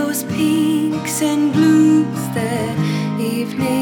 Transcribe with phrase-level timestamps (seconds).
[0.00, 3.79] those pinks and blues that evening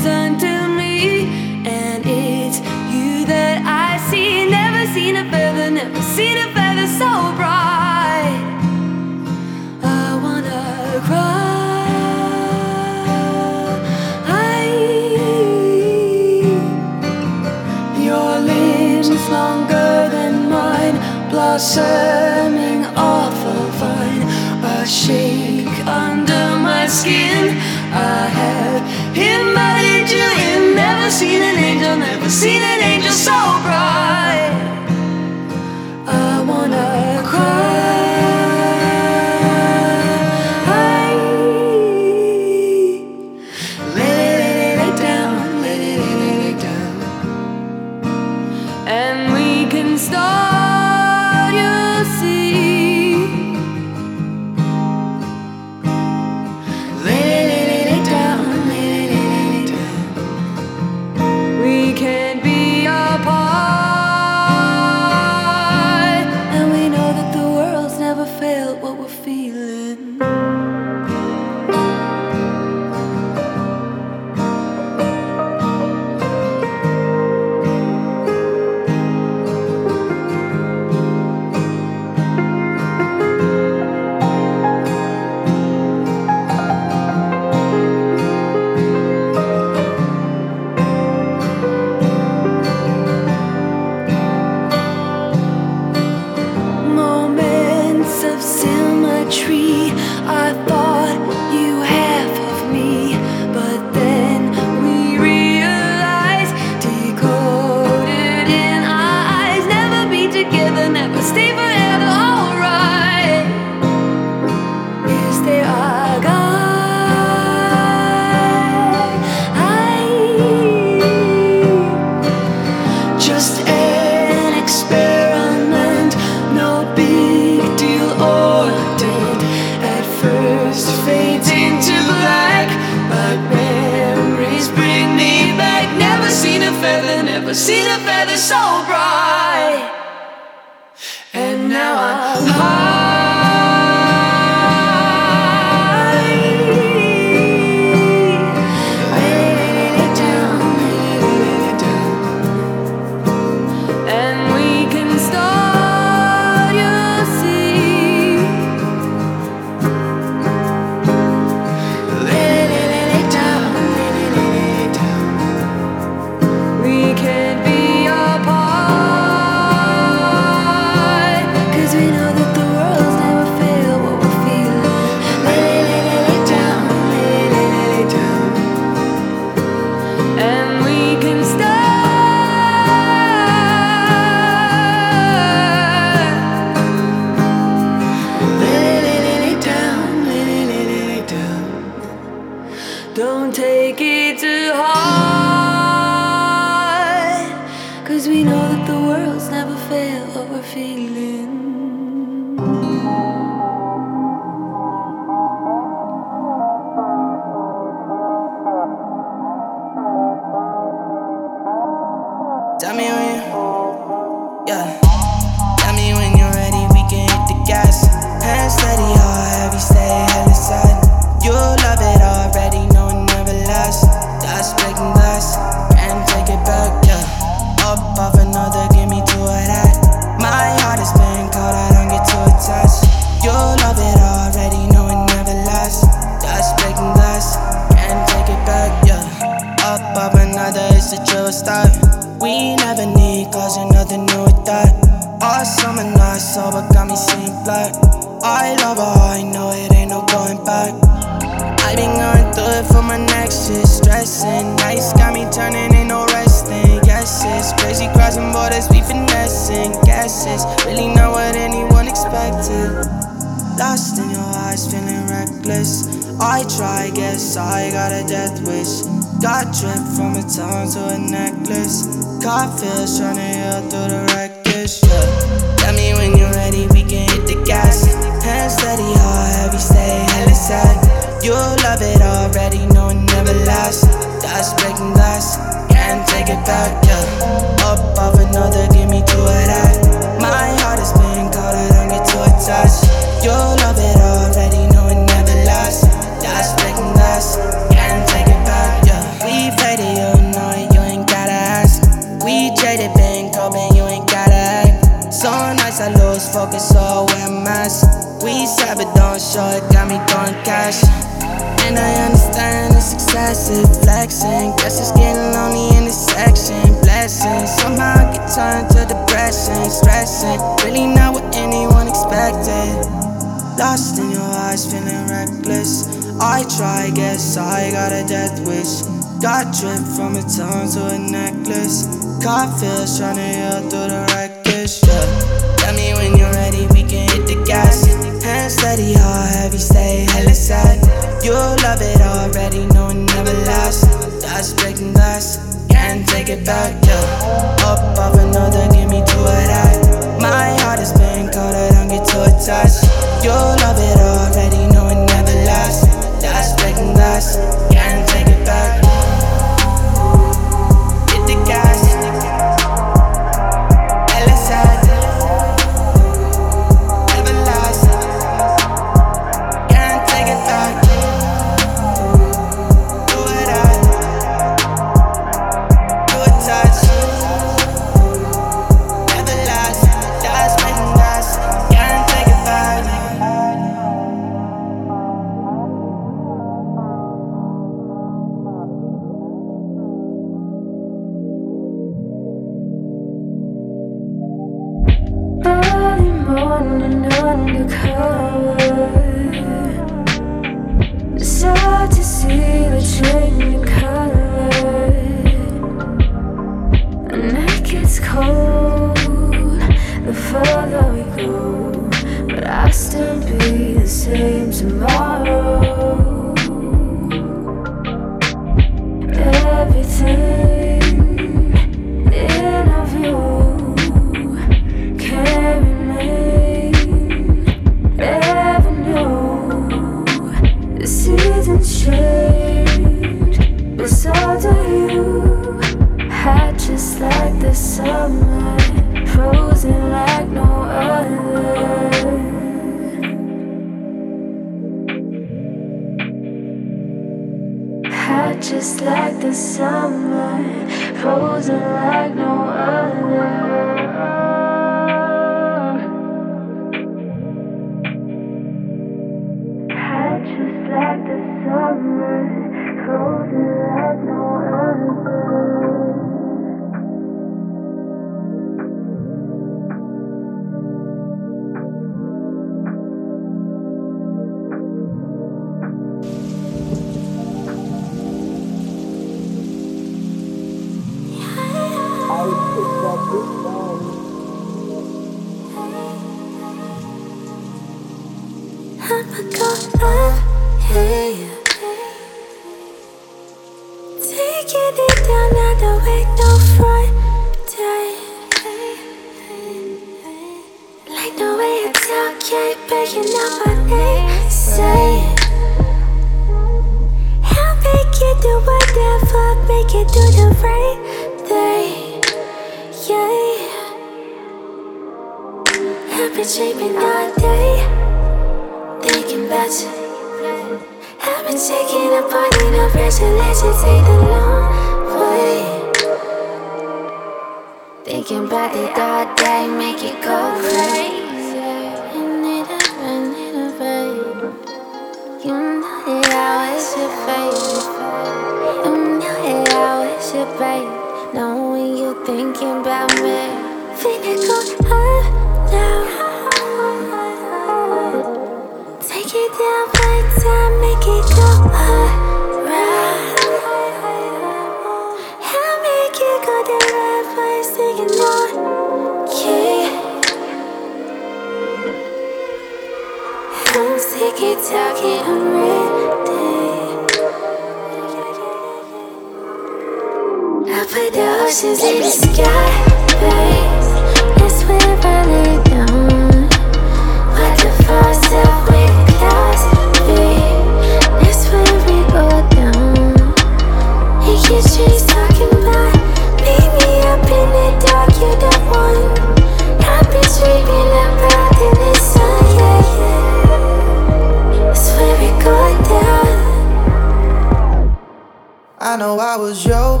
[598.96, 600.00] I know I was your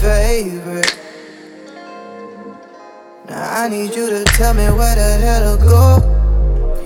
[0.00, 0.98] favorite.
[3.28, 6.00] Now I need you to tell me where the hell to go,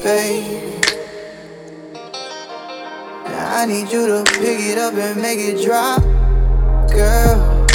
[0.04, 0.82] baby.
[3.24, 6.02] Now I need you to pick it up and make it drop,
[6.90, 7.66] girl.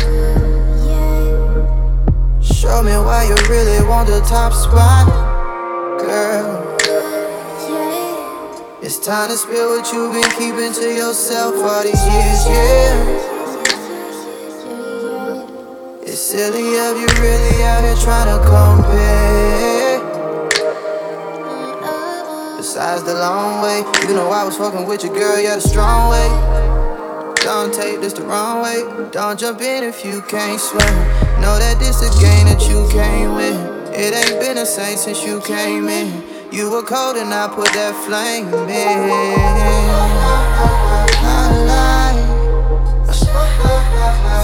[2.39, 5.07] Show me why you really want the top spot,
[5.97, 6.77] girl.
[8.83, 13.30] It's time to spill what you've been keeping to yourself all these years, yeah.
[16.11, 19.97] It's silly of you really out here trying to compare.
[22.57, 23.77] Besides the long way,
[24.09, 26.27] you know I was fucking with your girl, yeah, the strong way.
[27.45, 28.83] Don't take this the wrong way.
[29.11, 30.83] Don't jump in if you can't swim.
[31.39, 33.55] Know that this a game that you can't win.
[33.95, 36.25] It ain't been the same since you came in.
[36.51, 39.07] You were cold and I put that flame in.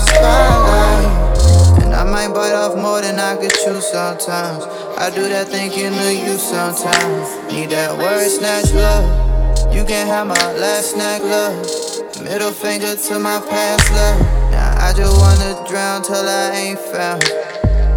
[0.08, 0.88] Spotlight.
[0.88, 0.97] I
[2.18, 4.64] might bite off more than I could chew sometimes.
[4.98, 7.30] I do that thinking of you sometimes.
[7.54, 9.06] Need that word snatch love.
[9.72, 11.54] You can have my last snack love.
[12.24, 14.20] Middle finger to my past love.
[14.50, 17.22] Now I just wanna drown till I ain't found.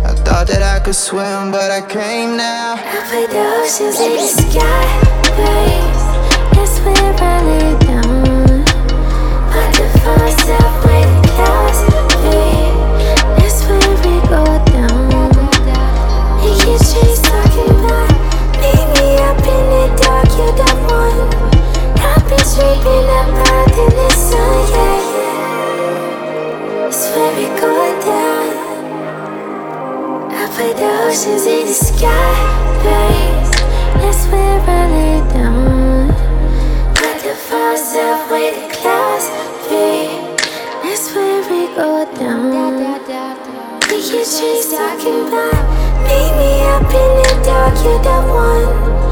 [0.04, 2.76] I thought that I could swim, but I can't now.
[2.76, 4.84] I put the oceans in the sky,
[5.40, 5.96] babe.
[6.52, 8.68] That's where I lay down.
[9.48, 10.40] Put the force
[20.40, 21.18] you the one.
[22.00, 25.40] I've been sleeping up out in the sun, yeah, yeah.
[26.80, 27.72] That's where we go
[28.08, 28.46] down.
[30.32, 32.32] I put the oceans in the sky,
[32.84, 33.48] babe.
[34.00, 36.08] That's where I lay down.
[36.96, 39.26] Put the falls up the clouds,
[39.68, 40.38] babe.
[40.82, 42.50] That's where we go down.
[43.88, 45.62] The trees talking about
[46.08, 49.09] meet me up in the dark, you're the one.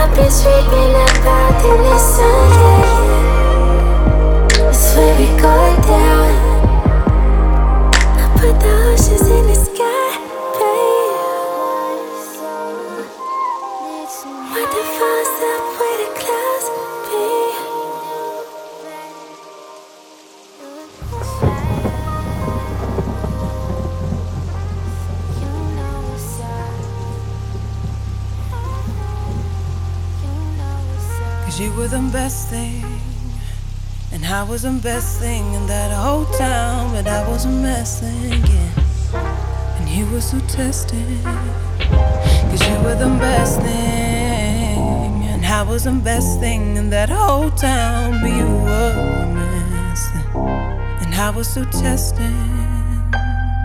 [0.00, 3.00] I've been sleeping up out in the sun, yeah.
[4.48, 5.14] That's where
[5.86, 6.30] down.
[8.16, 9.59] I put the oceans in
[32.10, 32.84] the best thing.
[34.12, 38.02] And I was the best thing in that whole town, but I was a mess
[38.02, 38.72] again.
[39.78, 41.22] And you were so testing.
[42.50, 45.22] Cause you were the best thing.
[45.32, 50.02] And I was the best thing in that whole town, but you were a mess.
[51.02, 52.34] And I was so testing.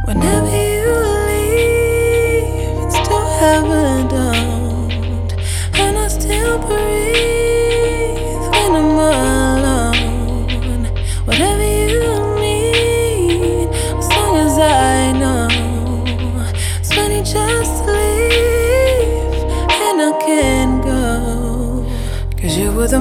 [0.05, 0.85] Whenever you
[1.29, 5.33] leave, it's still heaven don't.
[5.79, 7.54] And I still breathe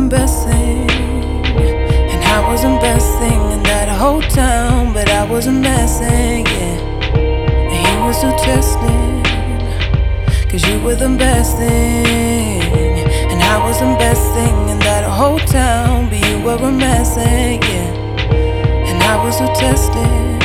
[0.01, 0.91] the best thing.
[2.13, 2.65] And I was
[3.21, 7.75] thing in that whole town, but I was a messing, yeah.
[7.75, 9.23] And were so testing.
[10.51, 12.94] Cause you were the best thing.
[13.55, 16.09] And I was the best thing in that whole town.
[16.11, 18.89] But you were a mess, eh, yeah.
[18.89, 20.43] And I was so tested.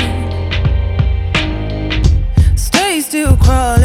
[2.55, 3.78] Stay still crawling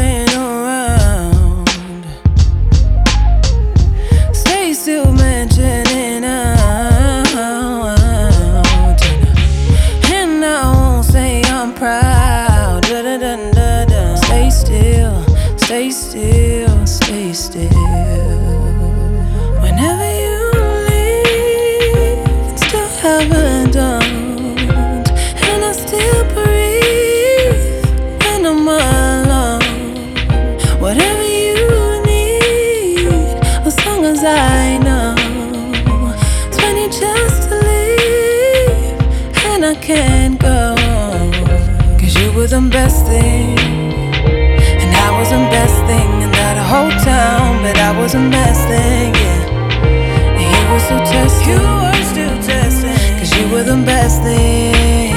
[42.85, 43.57] best thing.
[44.81, 48.61] And I was the best thing in that whole town, but I was the best
[48.69, 50.37] thing, yeah.
[50.37, 51.47] And you were still testing.
[51.49, 52.93] You were still testing.
[53.17, 55.13] Cause you were the best thing.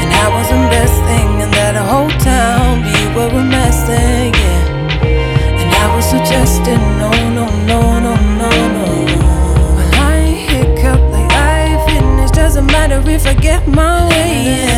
[0.00, 3.78] And I was the best thing in that whole town, but you were a mess
[3.90, 5.60] thing, yeah.
[5.60, 8.86] And I was suggesting, no, no, no, no, no, no.
[9.76, 12.32] Well, I hiccup like I finished.
[12.32, 14.32] Doesn't matter if I get my way
[14.72, 14.77] in.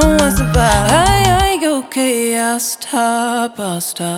[0.00, 0.90] don't want to survive.
[0.90, 4.08] I, I, okay, I'll stop, I'll stop.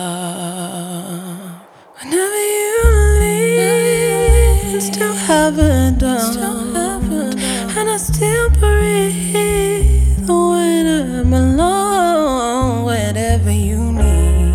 [1.97, 2.83] Whenever you
[3.21, 6.33] leave, I still haven't done.
[6.33, 7.77] Still haven't done.
[7.77, 12.85] And I still breathe when I'm alone.
[12.85, 14.53] Whatever you need,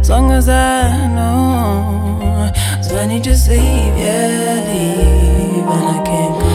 [0.00, 2.50] as long as I know.
[2.52, 6.46] so It's funny, just leave, yeah, leave, and I can't go.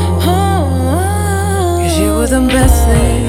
[1.82, 3.21] Cause you were the best thing.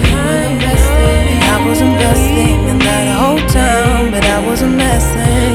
[1.62, 5.51] I wasn't best thing in that whole town, but I wasn't messing.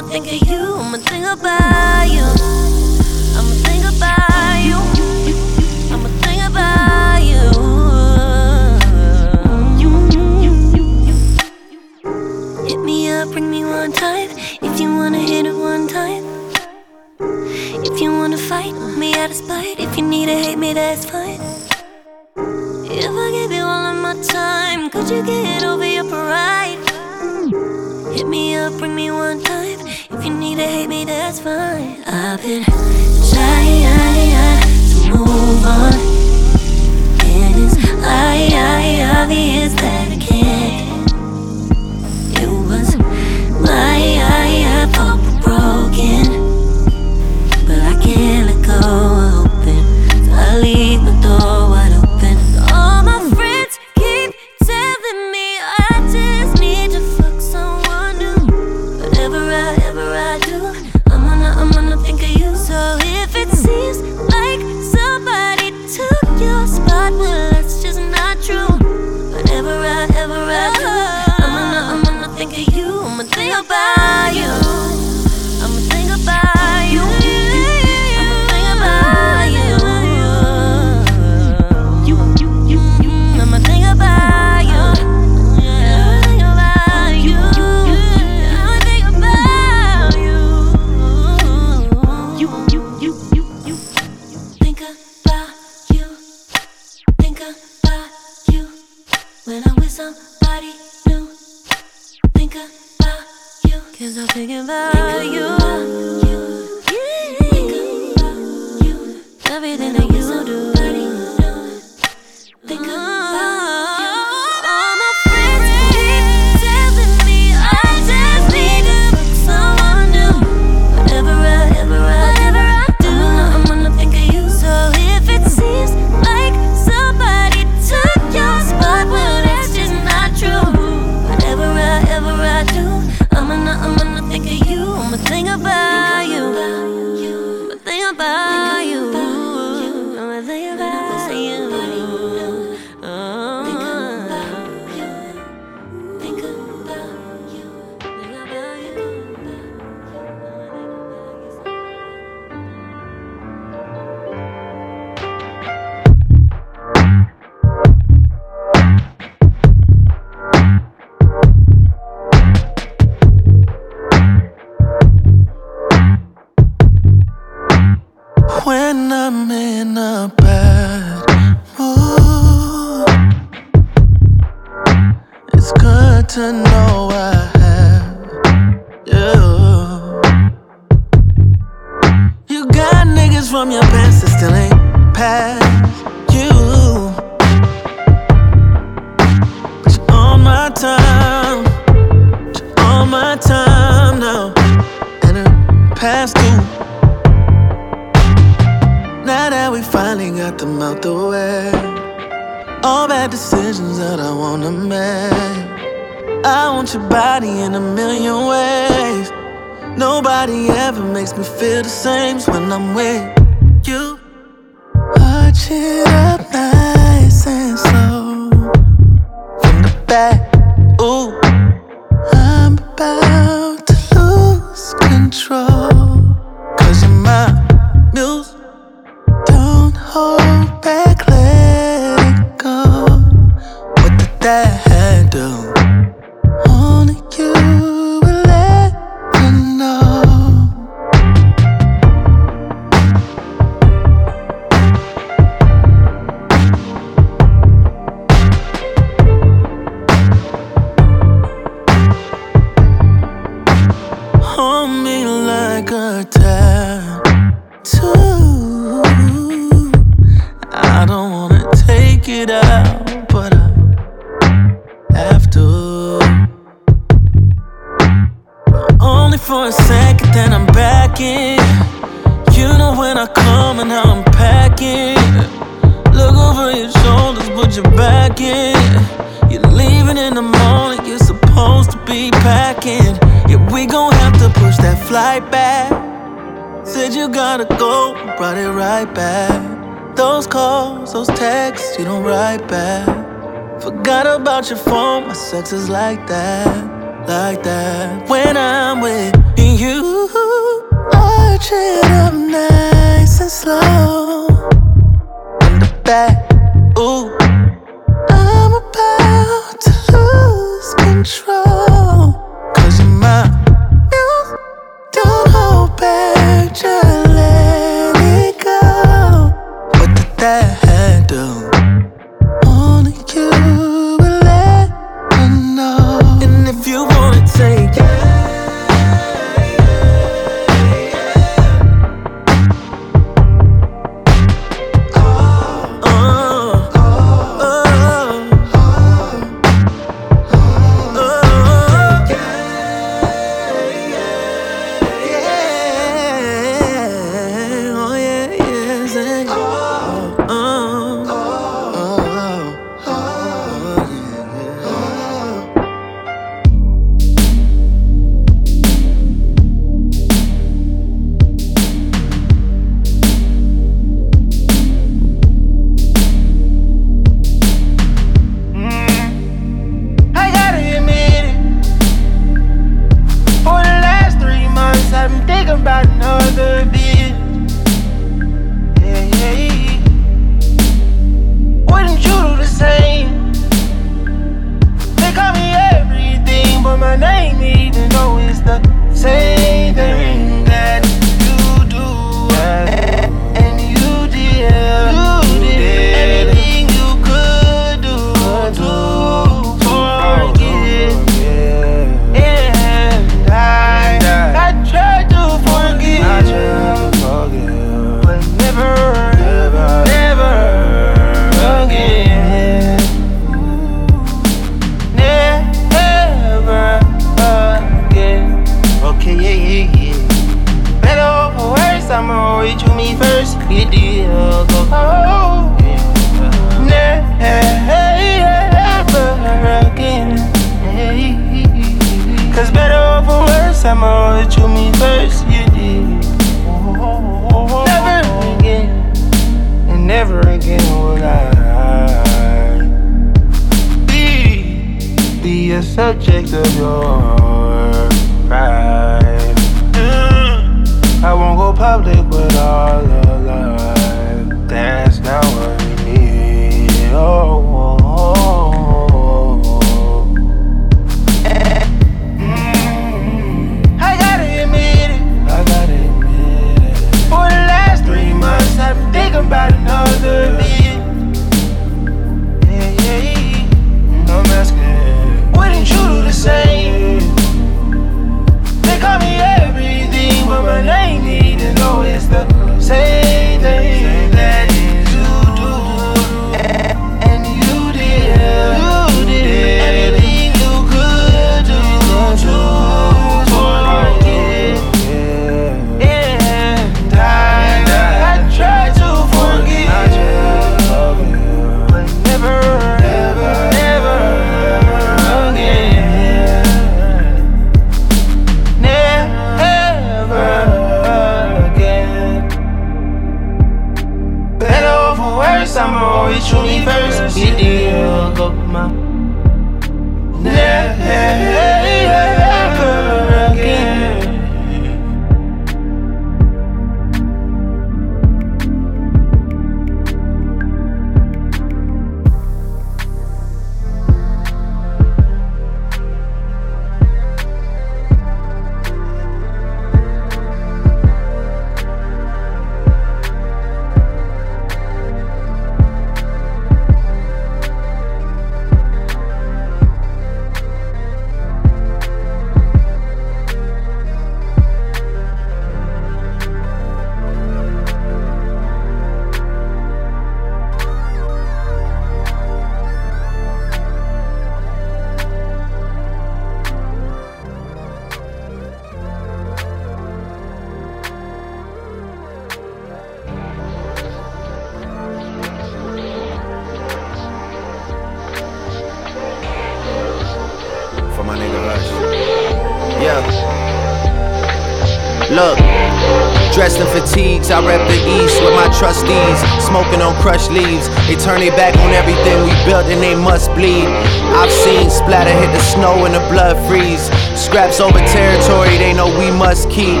[589.60, 590.88] Smoking on crushed leaves.
[591.06, 593.88] They turn their back on everything we built and they must bleed.
[594.36, 597.08] I've seen splatter hit the snow and the blood freeze.
[597.38, 600.00] Scraps over territory they know we must keep.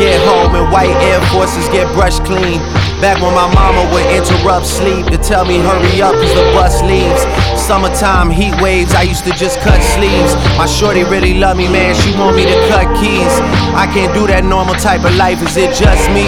[0.00, 2.60] Get home and white Air Forces get brushed clean.
[3.00, 6.82] Back when my mama would interrupt sleep to tell me hurry up cause the bus
[6.82, 7.22] leaves.
[7.60, 10.34] Summertime heat waves, I used to just cut sleeves.
[10.56, 13.34] My shorty really love me, man, she want me to cut keys.
[13.76, 16.24] I can't do that normal type of life, is it just me?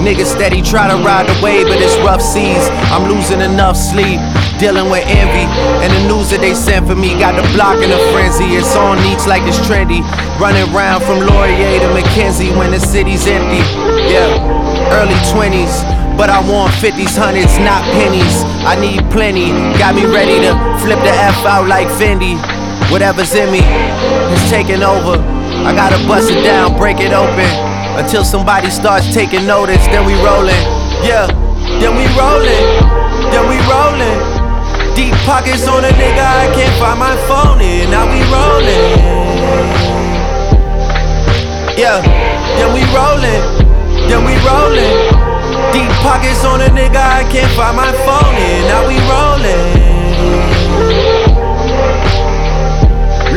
[0.00, 2.64] Niggas steady try to ride the wave, but it's rough seas.
[2.88, 4.16] I'm losing enough sleep,
[4.56, 5.44] dealing with envy.
[5.84, 8.56] And the news that they sent for me got the block in a frenzy.
[8.56, 10.00] It's on each like it's trendy.
[10.40, 13.60] Running around from Laurier to Mackenzie when the city's empty.
[14.08, 14.40] Yeah,
[14.96, 15.84] early 20s.
[16.16, 18.40] But I want 50s, hundreds, not pennies.
[18.64, 19.52] I need plenty.
[19.76, 22.40] Got me ready to flip the F out like Fendi.
[22.88, 23.60] Whatever's in me
[24.32, 25.20] is taking over.
[25.60, 27.79] I gotta bust it down, break it open.
[27.98, 30.54] Until somebody starts taking notice, then we rollin'.
[31.02, 31.26] Yeah,
[31.80, 32.64] then we rollin'.
[33.30, 34.40] Then we rollin'.
[34.94, 37.90] Deep pockets on a nigga, I can't find my phone in.
[37.90, 39.30] Now we rollin'.
[41.76, 42.00] Yeah,
[42.56, 43.42] then we rollin'.
[44.08, 44.94] Then we rollin'.
[45.72, 48.66] Deep pockets on a nigga, I can't find my phone in.
[48.68, 49.90] Now we rollin'.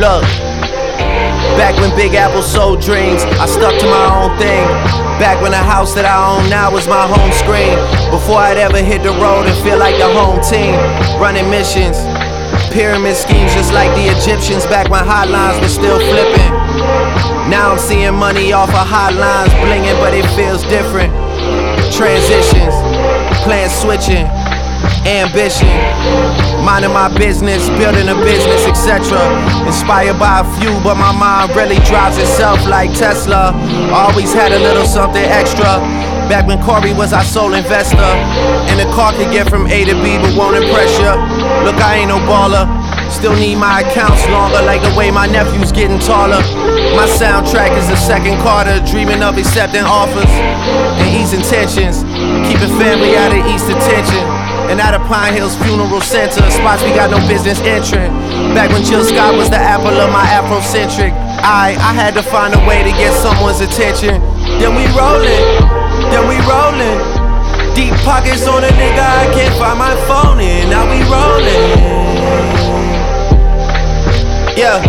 [0.00, 0.43] Look.
[1.56, 4.66] Back when Big Apple sold dreams, I stuck to my own thing.
[5.22, 7.78] Back when the house that I own now was my home screen.
[8.10, 10.74] Before I'd ever hit the road and feel like the home team.
[11.22, 11.94] Running missions,
[12.74, 16.50] pyramid schemes just like the Egyptians back when hotlines were still flipping.
[17.46, 21.14] Now I'm seeing money off of hotlines blinging, but it feels different.
[21.94, 22.74] Transitions,
[23.46, 24.26] plan switching,
[25.06, 25.70] ambition,
[26.64, 29.20] minding my business, building a business, etc.
[29.68, 33.52] Inspired by a few, but my mind really drives itself like Tesla.
[33.92, 35.78] Always had a little something extra.
[36.32, 38.10] Back when Corey was our sole investor,
[38.72, 41.20] and the car could get from A to B, but won't impress ya.
[41.68, 42.64] Look, I ain't no baller.
[43.12, 46.40] Still need my accounts longer, like the way my nephew's getting taller.
[46.96, 52.02] My soundtrack is the second Carter, dreaming of accepting offers and easing tensions,
[52.48, 54.33] keeping family out of East attention.
[54.70, 58.10] And out of Pine Hills Funeral Center, spots we got no business entering.
[58.56, 61.12] Back when Jill Scott was the apple of my Afrocentric.
[61.44, 64.18] I, I had to find a way to get someone's attention.
[64.58, 65.44] Then we rollin',
[66.10, 66.96] then we rollin'.
[67.76, 70.70] Deep pockets on a nigga, I can't find my phone in.
[70.70, 72.14] Now we rollin'.
[74.56, 74.80] Yeah,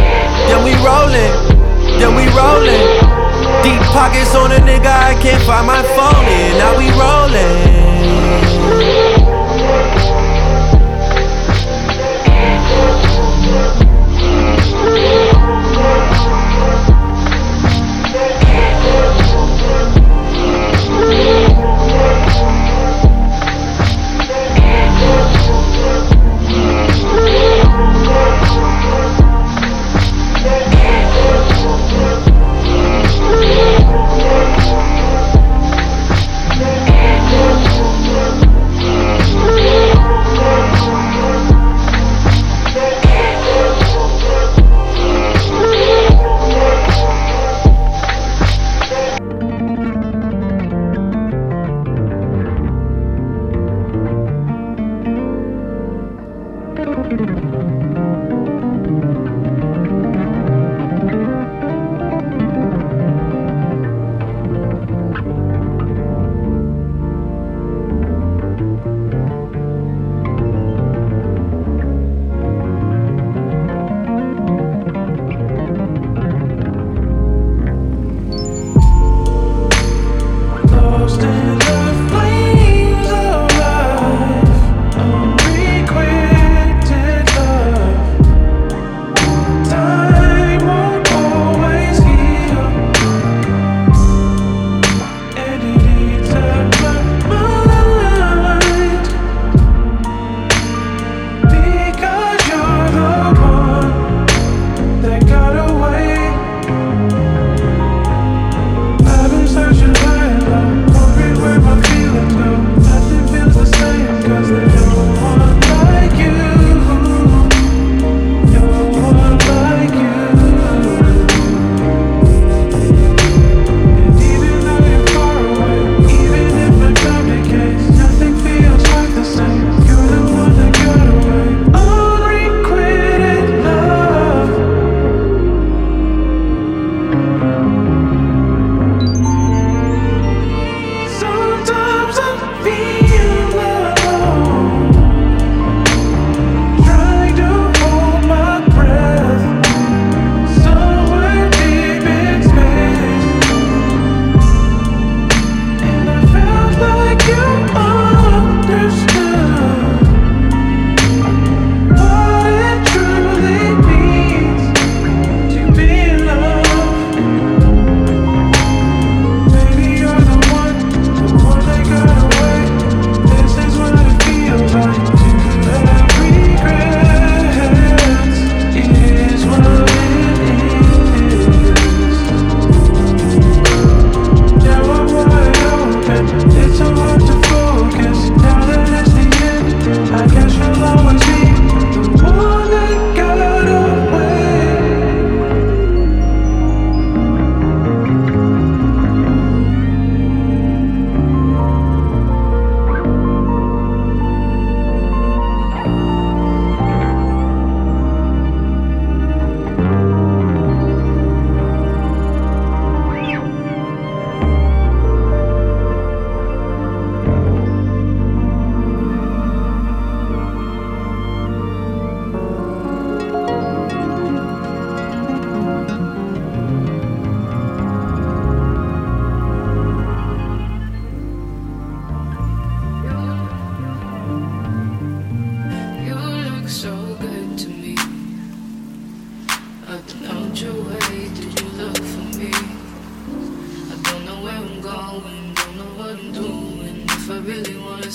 [0.47, 2.85] then we rollin', then we rollin'.
[3.61, 6.57] Deep pockets on a nigga, I can't find my phone in.
[6.57, 8.44] Now we rollin'.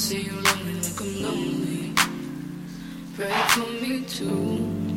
[0.00, 1.92] see you lonely like I'm lonely.
[3.16, 4.96] Pray for me too.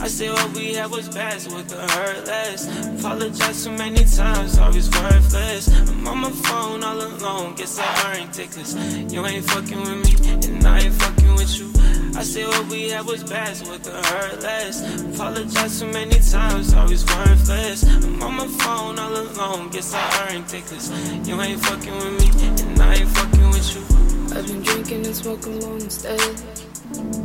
[0.00, 2.60] I said what we had was best, what could hurt less.
[2.98, 5.68] Apologize too many times, always worthless.
[5.90, 8.74] I'm on my phone all alone, guess I earned it, cause
[9.12, 11.81] you ain't fucking with me, and I ain't fucking with you.
[12.22, 14.78] I said what we had was bad, it could hurt less.
[15.12, 17.82] Apologize too many times, always worthless.
[17.82, 20.88] I'm on my phone all alone, guess I earned it, cause
[21.26, 24.36] you ain't fucking with me, and I ain't fucking with you.
[24.36, 26.20] I've been drinking and smoking long instead.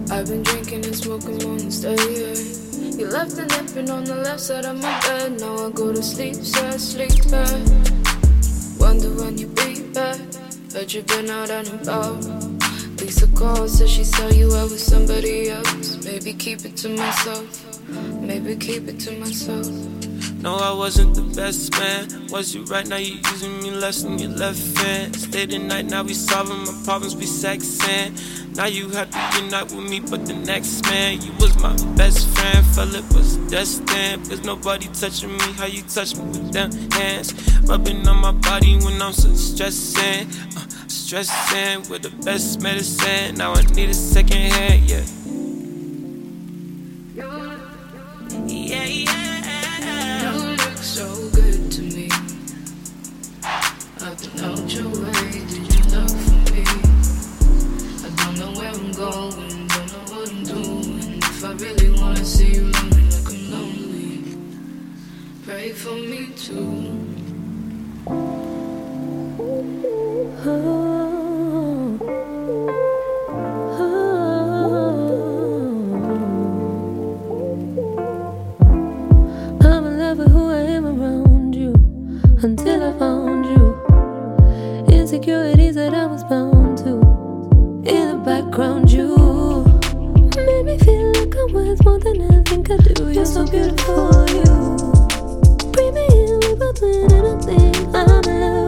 [0.09, 1.99] I've been drinking and smoking long instead.
[2.97, 5.39] You left the napkin on the left side of my bed.
[5.39, 7.61] Now I go to sleep, so I sleep back.
[8.79, 10.17] Wonder when you be back.
[10.73, 12.46] Heard you've been out and about.
[13.07, 16.03] Lisa called, said she saw you out with somebody else.
[16.03, 17.89] Maybe keep it to myself.
[18.19, 19.65] Maybe keep it to myself.
[20.41, 22.27] No, I wasn't the best man.
[22.27, 22.97] Was you right now?
[22.97, 25.15] You using me less than your left hand.
[25.15, 28.11] Stay the night, now we solving my problems, we sexing.
[28.57, 31.21] Now you happy you're with me, but the next man.
[31.21, 34.25] You was my best friend, felt it was destined.
[34.25, 37.33] There's nobody touching me, how you touch me with them hands.
[37.63, 40.27] Rubbing on my body when I'm so stressing.
[40.57, 43.35] Uh, stressing with the best medicine.
[43.35, 45.05] Now I need a second hand, yeah.
[48.45, 50.33] Yeah, yeah.
[50.33, 52.09] You look so good to me.
[54.01, 56.63] I've been out your way, did you look for me?
[58.03, 61.17] I don't know where I'm going, don't know what I'm doing.
[61.19, 64.35] If I really wanna see you lonely like I'm lonely,
[65.45, 67.07] pray for me too.
[70.49, 70.76] I'm
[82.47, 83.75] until I found you.
[84.87, 86.93] Insecurities that I was bound to.
[87.93, 89.09] In the background, you
[90.49, 93.11] made me feel like I'm worth more than I think I do.
[93.11, 94.45] You're so beautiful, you.
[95.73, 96.39] Bring me in,
[97.11, 98.66] and I think I'm in love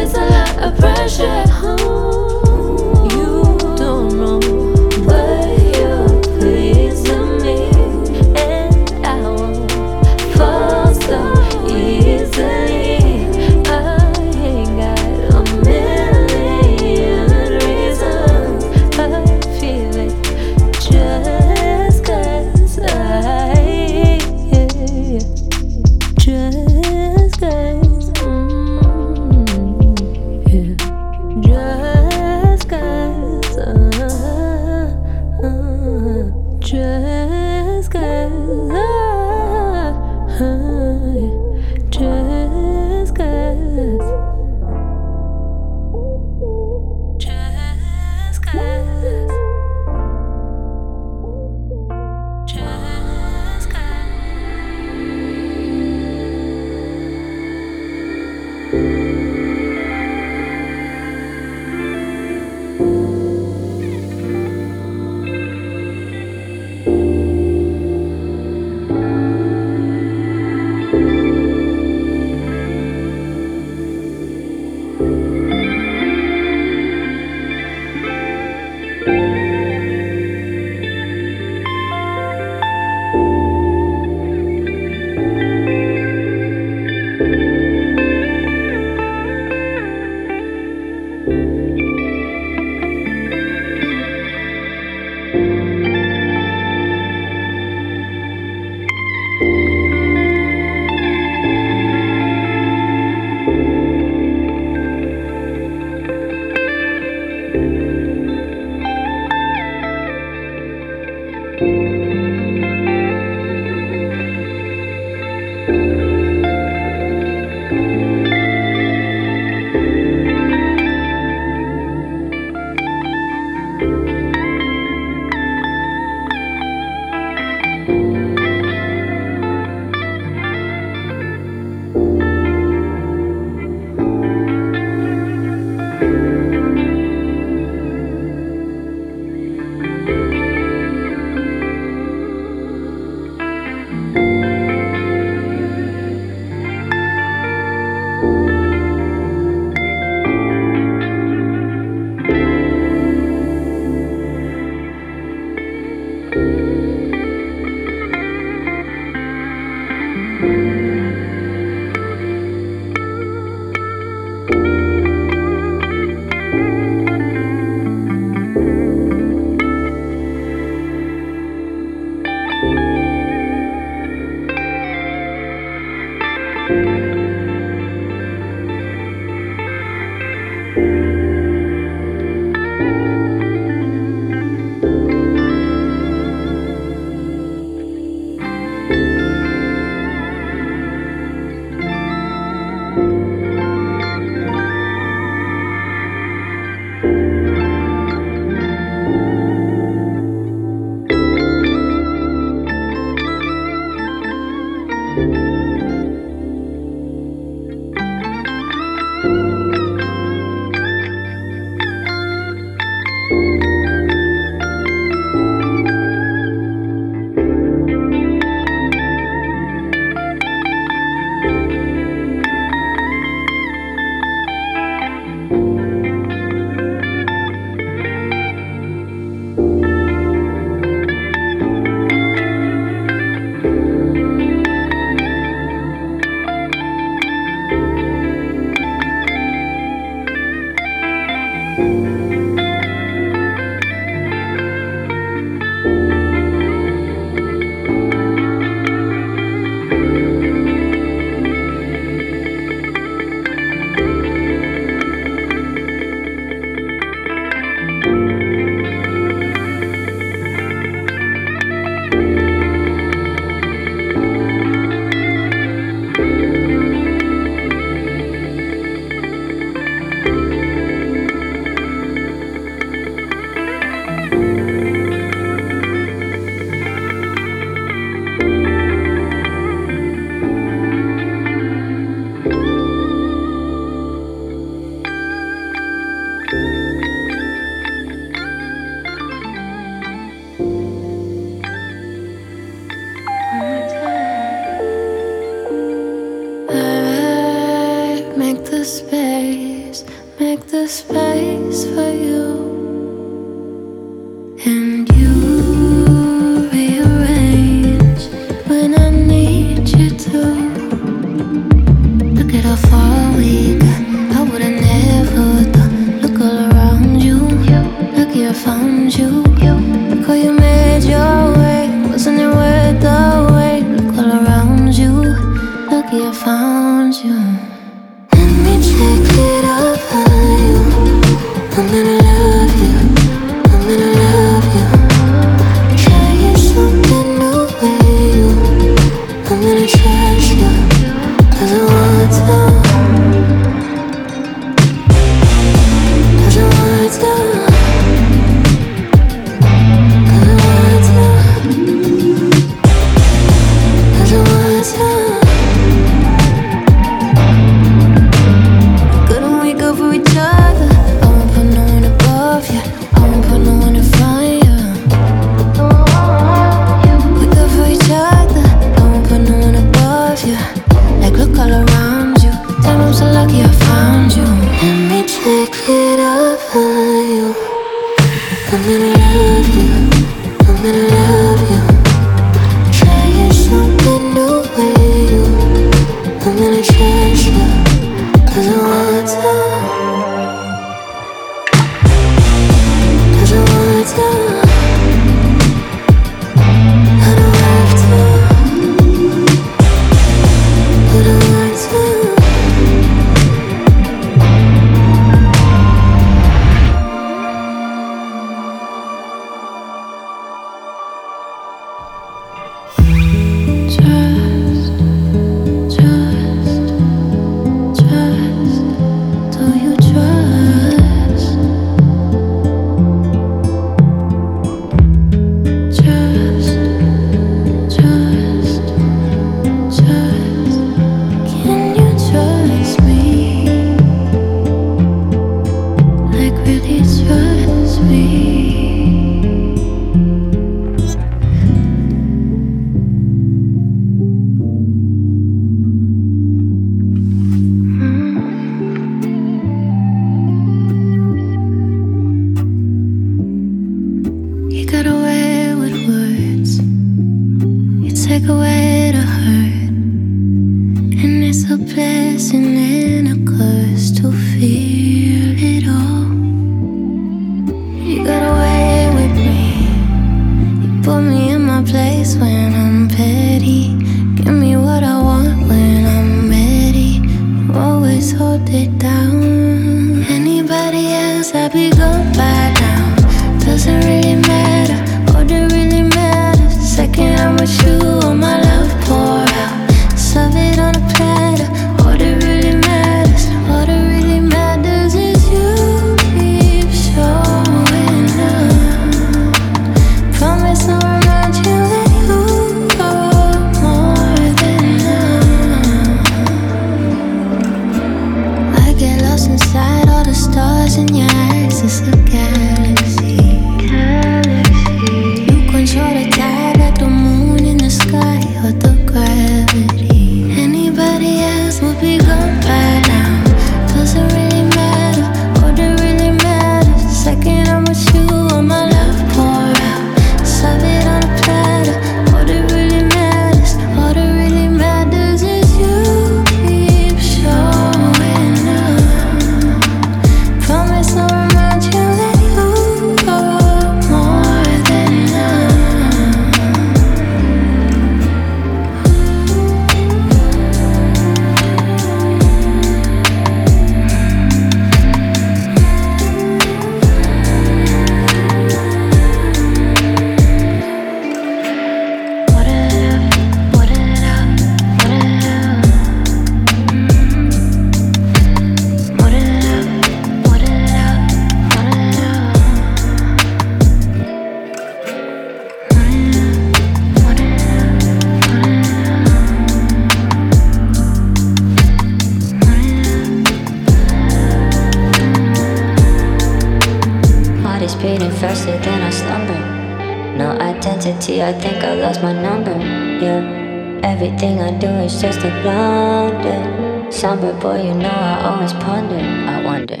[592.42, 592.76] number,
[593.24, 594.00] yeah.
[594.02, 597.10] Everything I do is just a blunder.
[597.12, 600.00] Somber boy, you know I always ponder, I wonder.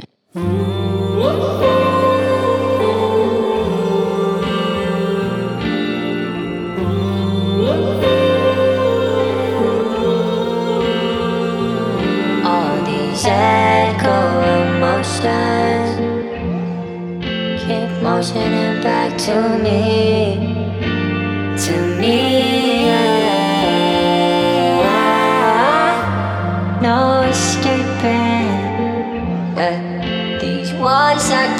[12.44, 14.18] All these echo
[14.62, 15.98] emotions
[17.60, 20.49] keep motioning back to me.
[26.82, 28.48] No escaping.
[30.40, 31.58] These walls are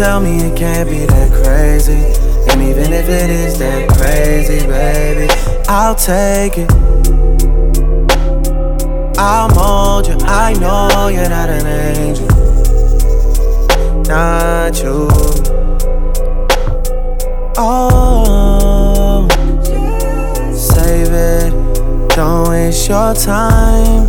[0.00, 2.00] tell me it can't be that crazy.
[2.50, 5.28] And even if it is that crazy, baby,
[5.68, 6.70] I'll take it.
[9.18, 10.16] I'll mold you.
[10.22, 12.26] I know you're not an angel.
[14.08, 15.10] Not you.
[17.58, 19.28] Oh,
[20.54, 21.50] save it.
[22.16, 24.06] Don't waste your time.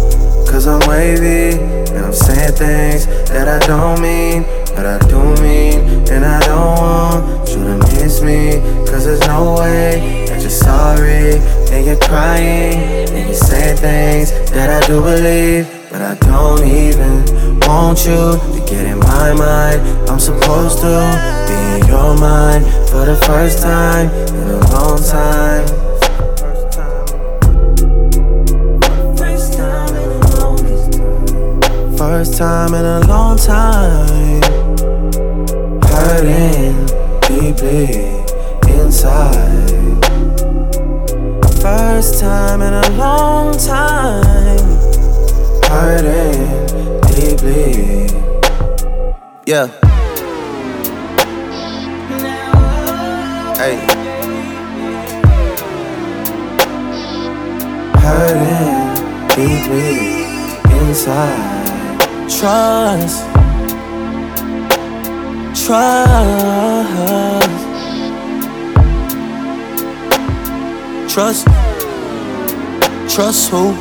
[0.47, 5.70] Cause I'm wavy and I'm saying things that I don't mean, but I do mean.
[6.13, 8.59] And I don't want you to miss me.
[8.85, 11.39] Cause there's no way that you're sorry
[11.71, 17.59] and you're crying and you say things that I do believe, but I don't even
[17.61, 19.81] want you to get in my mind.
[20.09, 20.93] I'm supposed to
[21.47, 25.65] be in your mind for the first time in a long time.
[31.97, 34.41] First time in a long time,
[36.01, 36.85] hurting
[37.27, 38.23] deeply
[38.73, 40.01] inside.
[41.61, 44.67] First time in a long time,
[45.69, 46.65] hurting
[47.13, 48.07] deeply.
[49.45, 49.67] Yeah.
[53.61, 53.77] Hey.
[58.01, 58.95] Hurting
[59.35, 59.99] deeply
[60.79, 61.99] inside.
[62.27, 63.30] Trust.
[65.63, 67.47] Trust.
[71.13, 71.45] Trust.
[73.07, 73.75] Trust who?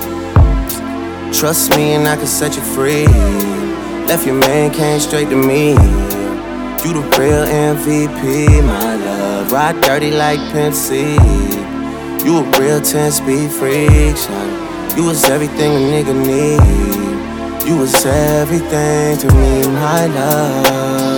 [1.33, 3.07] Trust me and I can set you free.
[4.07, 5.70] Left your man, came straight to me.
[5.70, 9.51] You the real MVP, my love.
[9.51, 11.14] Ride dirty like Pimp C.
[12.24, 14.97] You a real 10 speed freak, shawty.
[14.97, 17.66] You was everything a nigga need.
[17.66, 21.09] You was everything to me, my love.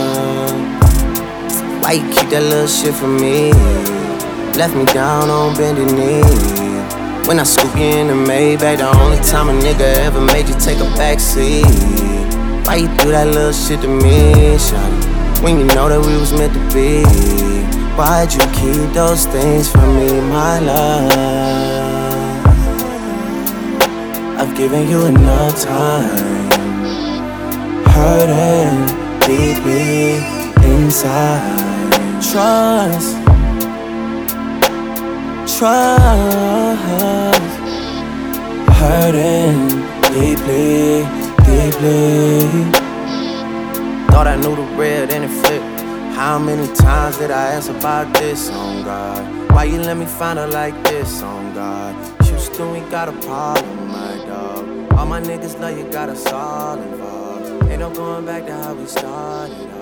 [1.82, 3.50] Why you keep that little shit from me?
[4.54, 6.22] Left me down on bended knee.
[7.26, 10.54] When I scoop you in the Maybach, the only time a nigga ever made you
[10.60, 11.66] take a backseat.
[12.64, 15.42] Why you do that little shit to me, shawty?
[15.42, 17.02] When you know that we was meant to be.
[17.98, 21.10] Why'd you keep those things from me, my love?
[24.38, 26.48] I've given you enough time.
[27.90, 28.86] Hurting
[29.26, 30.22] deeply
[30.64, 31.61] inside.
[32.30, 33.22] Trust
[35.62, 37.42] trust.
[38.80, 39.68] Hurting
[40.12, 41.06] deeply,
[41.46, 42.48] deeply.
[44.10, 45.80] Thought I knew the real, then it flipped.
[46.16, 49.52] How many times did I ask about this on God?
[49.52, 51.94] Why you let me find her like this on God?
[52.24, 54.92] Houston, we got a problem, my dog.
[54.94, 57.70] All my niggas love you, got us all involved.
[57.70, 59.81] Ain't no going back to how we started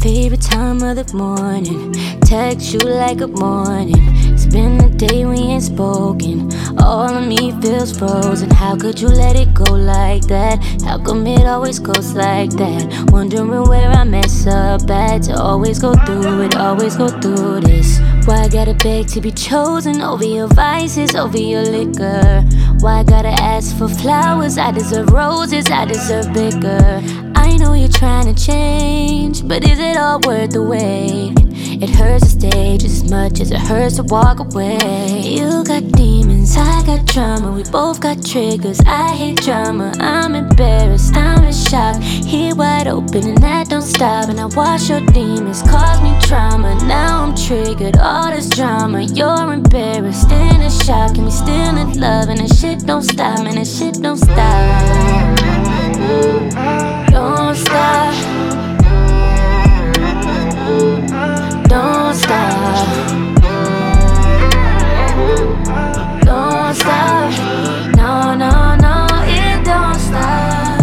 [0.00, 1.92] favorite time of the morning.
[2.22, 4.00] Text you like a morning.
[4.32, 6.50] It's been a day we ain't spoken.
[6.78, 8.50] All of me feels frozen.
[8.50, 10.58] How could you let it go like that?
[10.84, 13.10] How come it always goes like that?
[13.12, 18.00] Wondering where I mess up at to always go through it, always go through this.
[18.24, 22.42] Why I gotta beg to be chosen over your vices, over your liquor?
[22.80, 24.56] Why I gotta ask for flowers?
[24.56, 27.02] I deserve roses, I deserve bigger.
[27.50, 31.34] I know you're trying to change, but is it all worth the wait?
[31.82, 34.78] It hurts to stay just as much as it hurts to walk away.
[35.24, 37.50] You got demons, I got drama.
[37.50, 38.78] We both got triggers.
[38.86, 39.92] I hate drama.
[39.98, 42.00] I'm embarrassed, I'm in shock.
[42.00, 44.28] Here wide open, and that don't stop.
[44.28, 46.76] And I watch your demons cause me trauma.
[46.86, 49.02] Now I'm triggered, all this drama.
[49.02, 52.28] You're embarrassed and in shock, and we still in love.
[52.28, 55.69] And that shit don't stop, and that shit don't stop.
[57.10, 58.14] Don't stop.
[61.68, 62.88] Don't stop.
[66.24, 67.30] Don't stop.
[67.96, 70.80] No, no, no, it don't stop.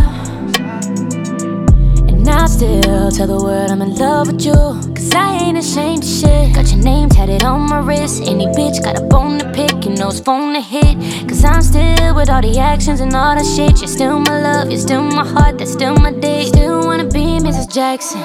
[2.09, 4.86] And I still tell the world I'm in love with you.
[5.07, 6.53] Cause I ain't ashamed of shit.
[6.53, 8.23] Got your name tatted on my wrist.
[8.23, 10.97] Any bitch got a bone to pick, you know it's phone to hit.
[11.29, 13.79] Cause I'm still with all the actions and all the shit.
[13.79, 16.47] You're still my love, you're still my heart, that's still my dick.
[16.47, 17.73] Still wanna be Mrs.
[17.73, 18.21] Jackson.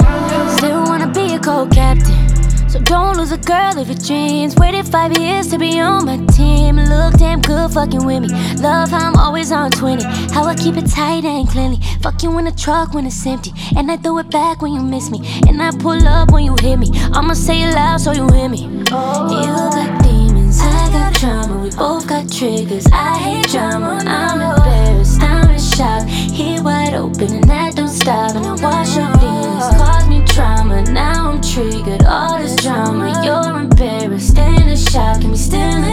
[0.58, 2.18] Still wanna be a co captain.
[2.68, 4.56] So don't lose a girl of your dreams.
[4.56, 6.51] Waited five years to be on my team
[6.92, 8.28] look damn good fucking with me.
[8.60, 10.04] Love how I'm always on 20.
[10.34, 11.78] How I keep it tight and cleanly.
[12.02, 13.52] Fuck you in the truck when it's empty.
[13.76, 15.20] And I throw it back when you miss me.
[15.48, 16.90] And I pull up when you hit me.
[17.12, 18.62] I'ma say it loud so you hear me.
[18.90, 19.30] Oh.
[19.40, 21.62] You got demons, I got trauma.
[21.62, 22.86] We both got triggers.
[22.92, 24.02] I hate drama.
[24.06, 26.06] I'm embarrassed, I'm in shock.
[26.08, 28.36] Here wide open and I don't stop.
[28.36, 30.82] And I wash your demons, cause me trauma.
[30.90, 32.04] Now I'm triggered.
[32.04, 35.22] All this drama, you're embarrassed and in shock.
[35.22, 35.91] And we still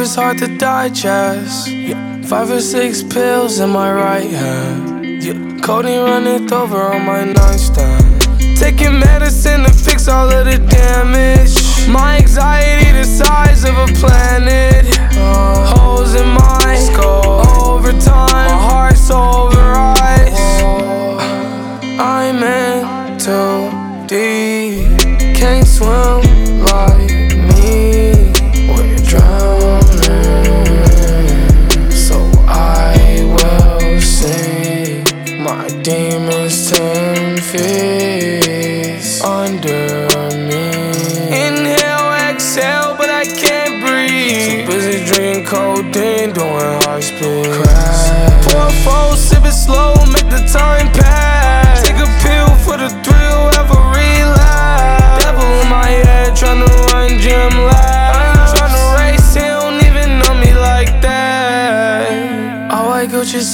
[0.00, 1.68] is hard to digest.
[1.68, 2.22] Yeah.
[2.22, 5.22] Five or six pills in my right hand.
[5.22, 5.34] Yeah.
[5.66, 8.22] run it over on my nightstand.
[8.56, 11.54] Taking medicine to fix all of the damage.
[11.88, 14.86] My anxiety the size of a planet.
[15.16, 17.74] Uh, holes in my skull.
[17.74, 19.72] Overtime, my heart's over
[20.16, 20.62] ice.
[21.98, 25.36] I'm in too deep.
[25.36, 26.39] Can't swim.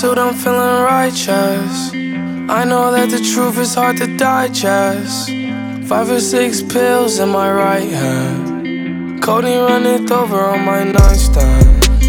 [0.07, 1.91] Suit, I'm feeling righteous.
[2.59, 5.31] I know that the truth is hard to digest.
[5.89, 9.21] Five or six pills in my right hand.
[9.21, 11.67] Codeine running over on my nightstand.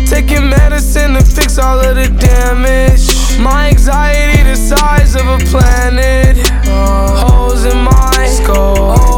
[0.08, 3.06] Taking medicine to fix all of the damage.
[3.40, 6.38] My anxiety the size of a planet.
[6.68, 8.78] Uh, holes in my skull.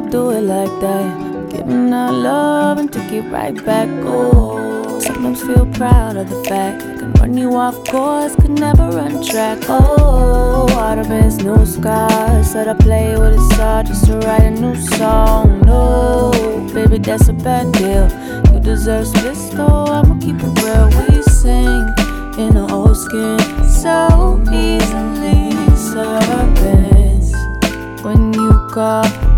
[0.00, 3.32] time, and heart's overrise.
[3.32, 3.88] right back.
[4.02, 9.22] Oh, sometimes feel proud of the fact can run you off course, could never run
[9.22, 9.58] track.
[9.68, 12.50] Oh, Waterman's new scars.
[12.50, 15.60] Said I play with a saw just to write a new song.
[15.62, 16.30] No,
[16.72, 18.08] baby, that's a bad deal.
[18.52, 19.86] You deserve this though.
[19.86, 20.88] I'ma keep it real.
[20.98, 21.84] We sing
[22.38, 23.38] in an old skin
[23.68, 27.32] so easily serpents
[28.02, 29.23] when you call.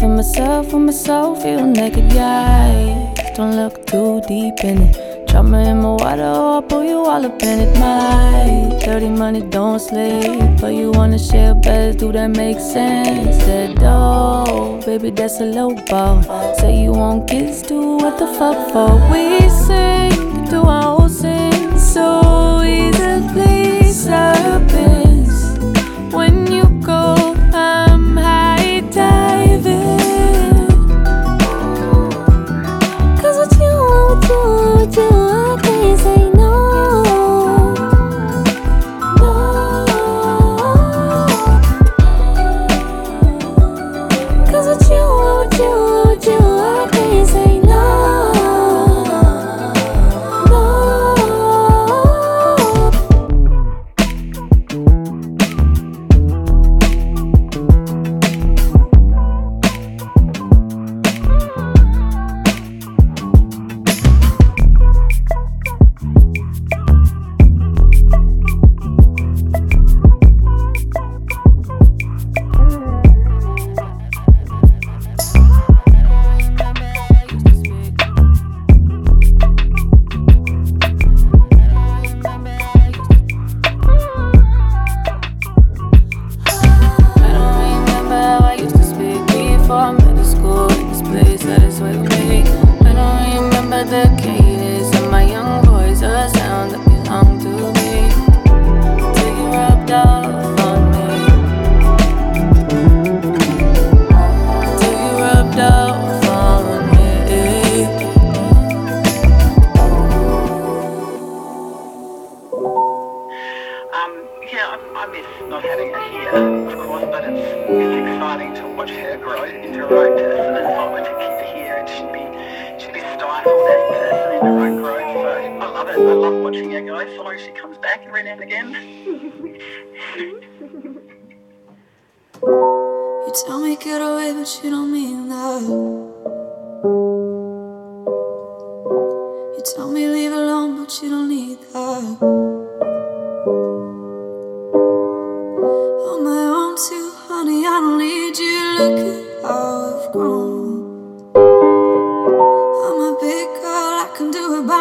[0.00, 3.12] feel myself when myself feel naked, yeah.
[3.34, 5.28] Don't look too deep in it.
[5.28, 9.42] Drop me in my water, I'll pull you all up in it, my dirty money
[9.42, 10.40] don't sleep.
[10.58, 13.36] But you wanna share beds, do that make sense?
[13.44, 16.22] That dough, baby, that's a low ball.
[16.54, 18.92] Say you want kids, do what the fuck for?
[19.12, 20.99] We sing, do our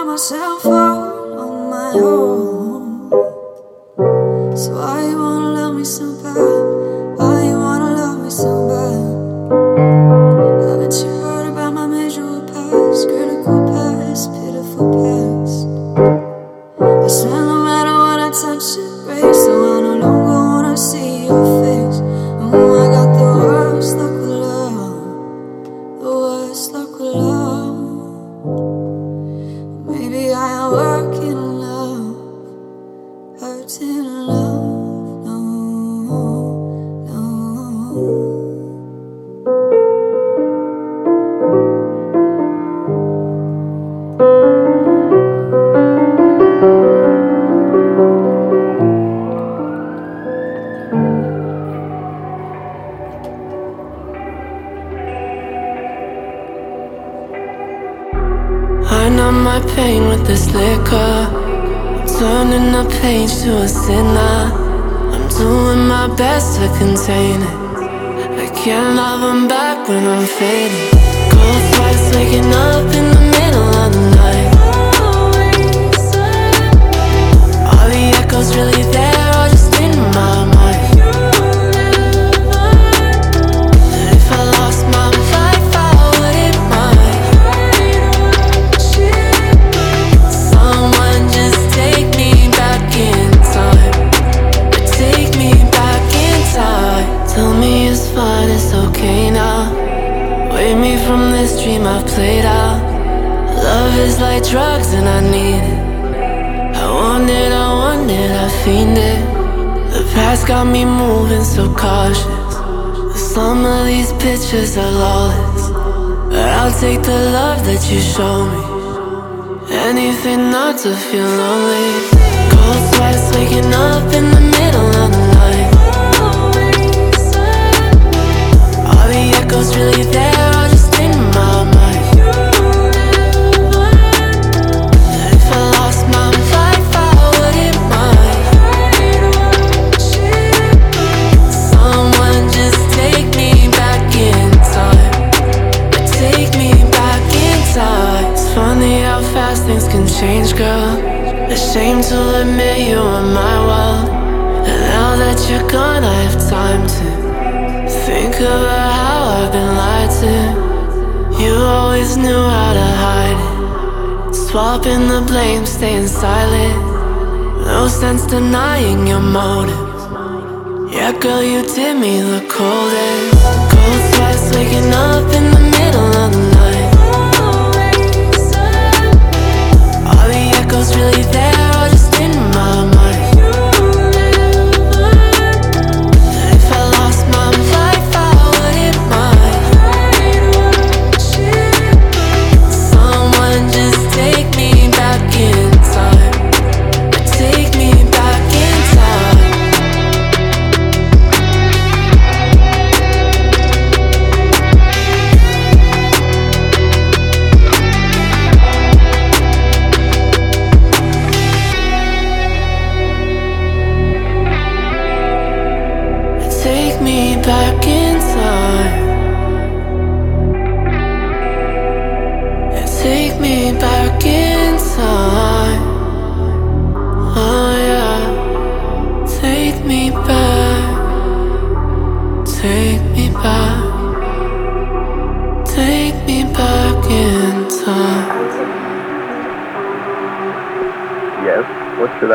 [0.09, 2.48] myself out on my own.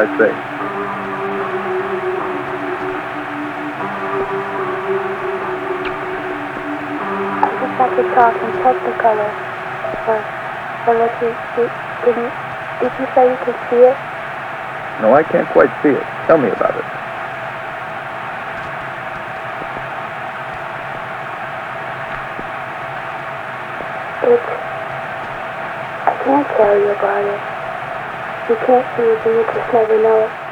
[0.05, 0.55] I just say.
[7.97, 9.33] to talk in Technicolor.
[10.07, 10.25] Or,
[10.87, 11.71] or let you, did,
[12.05, 12.33] did, you,
[12.81, 13.97] did you say you could see it?
[15.01, 16.07] No, I can't quite see it.
[16.29, 16.85] Tell me about it.
[24.23, 24.51] It's...
[26.07, 27.54] I can't tell you about it.
[28.49, 30.44] You can't see the look of never know it.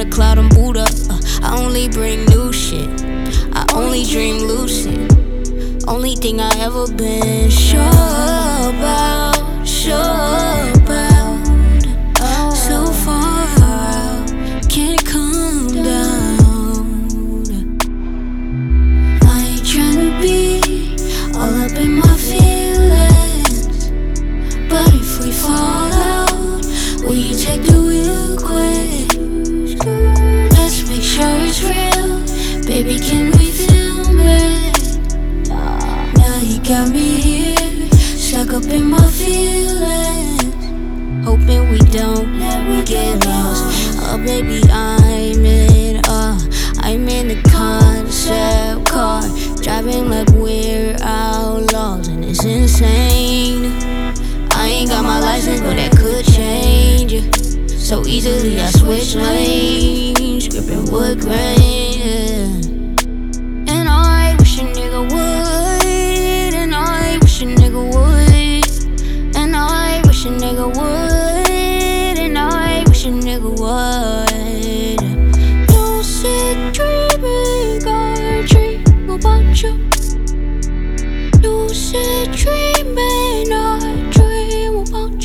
[0.00, 0.90] on the cloud and boot up.
[1.08, 3.02] Uh, I only bring new shit.
[3.54, 5.12] I only dream lucid.
[5.88, 8.15] Only thing I ever been sure.
[44.26, 46.38] Maybe I'm in a,
[46.80, 49.22] I'm in a concept car,
[49.62, 53.66] driving like we're outlaws, and it's insane.
[54.50, 57.22] I ain't got my license, but that could change.
[57.70, 61.85] So easily I switch lanes, gripping wood grain.
[73.66, 75.02] would。
[75.74, 76.28] 有些
[76.72, 77.80] dreamy
[78.46, 79.74] dream about you，
[81.42, 83.44] 有些 dreamy
[84.12, 85.20] dream about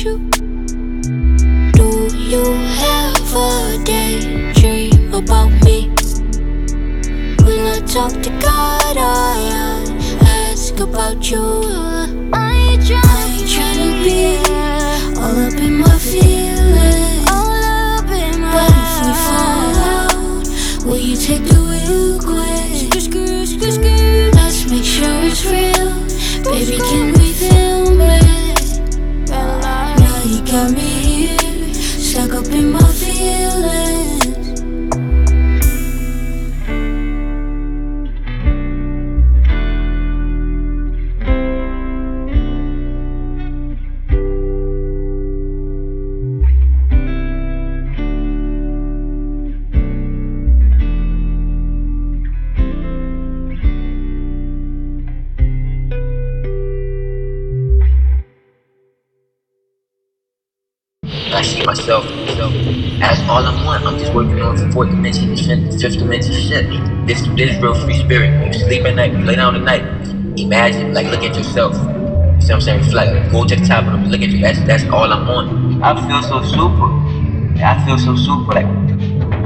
[2.32, 2.42] you
[2.80, 3.78] have a
[5.12, 5.90] about me?
[7.44, 9.84] When I talk to God, I
[10.50, 11.62] ask about you.
[12.32, 13.41] I dream.
[21.22, 22.92] Take the wheel quick.
[24.34, 26.02] Let's make sure it's real.
[26.42, 27.21] Baby, can we?
[66.52, 68.30] Fortunately, this this real free spirit.
[68.38, 69.84] When you sleep at night, you lay down at night,
[70.36, 71.72] imagine, like look at yourself.
[71.72, 72.78] You see what I'm saying?
[72.80, 73.32] Reflect.
[73.32, 74.42] Go to the top of them, look at you.
[74.42, 75.82] That's that's all I'm on.
[75.82, 76.92] I feel so super.
[77.64, 78.52] I feel so super.
[78.52, 78.66] Like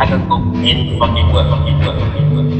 [0.01, 2.56] I can go in fucking work, fucking work, fucking work.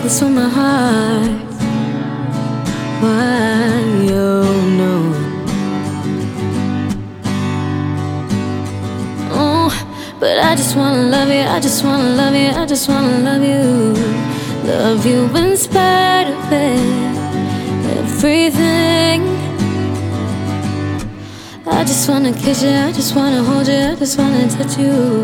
[0.00, 1.30] Reckless with my heart?
[3.02, 4.48] Why, oh
[4.80, 4.94] no.
[9.30, 9.70] Oh,
[10.18, 13.42] but I just wanna love you, I just wanna love you, I just wanna love
[13.42, 13.92] you.
[14.64, 19.20] Love you in spite of it, everything.
[21.66, 25.22] I just wanna kiss you, I just wanna hold you, I just wanna touch you.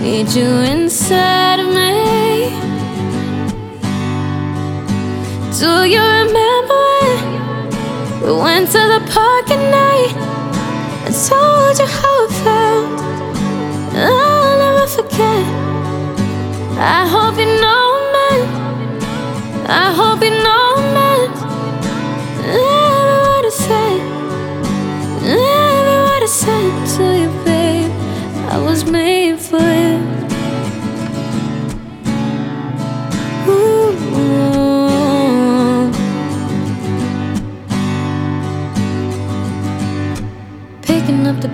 [0.00, 1.69] Need you inside of
[5.60, 10.30] Do you remember when we went to the park at night?
[11.04, 13.00] and told you how it felt.
[13.94, 15.44] I'll never forget.
[16.78, 17.84] I hope you know,
[18.14, 18.40] man.
[19.84, 20.59] I hope you know,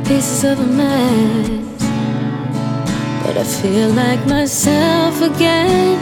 [0.07, 1.83] pieces of a mess,
[3.25, 5.99] but I feel like myself again.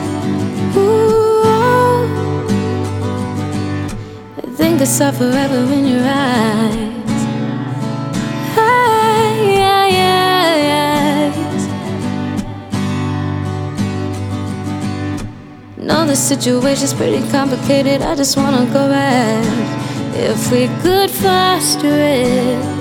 [0.76, 1.42] Ooh.
[4.36, 7.22] I think I saw forever in your eyes.
[8.58, 11.66] Ay, ay, ay, eyes.
[15.78, 18.02] Know the situation's pretty complicated.
[18.02, 19.46] I just wanna go back.
[20.14, 22.73] If we could foster it.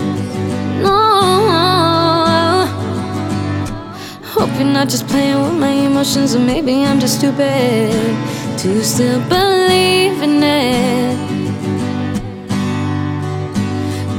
[4.83, 7.89] Not just playing with my emotions, or maybe I'm just stupid
[8.59, 11.17] to still believe in it.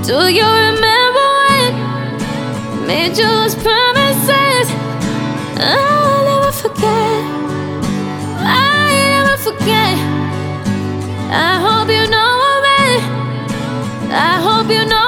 [0.06, 4.66] Do you remember when made those promises?
[5.60, 7.20] I'll never forget.
[8.40, 9.96] I never forget.
[11.28, 13.02] I hope you know I'm.
[14.10, 15.03] I hope you know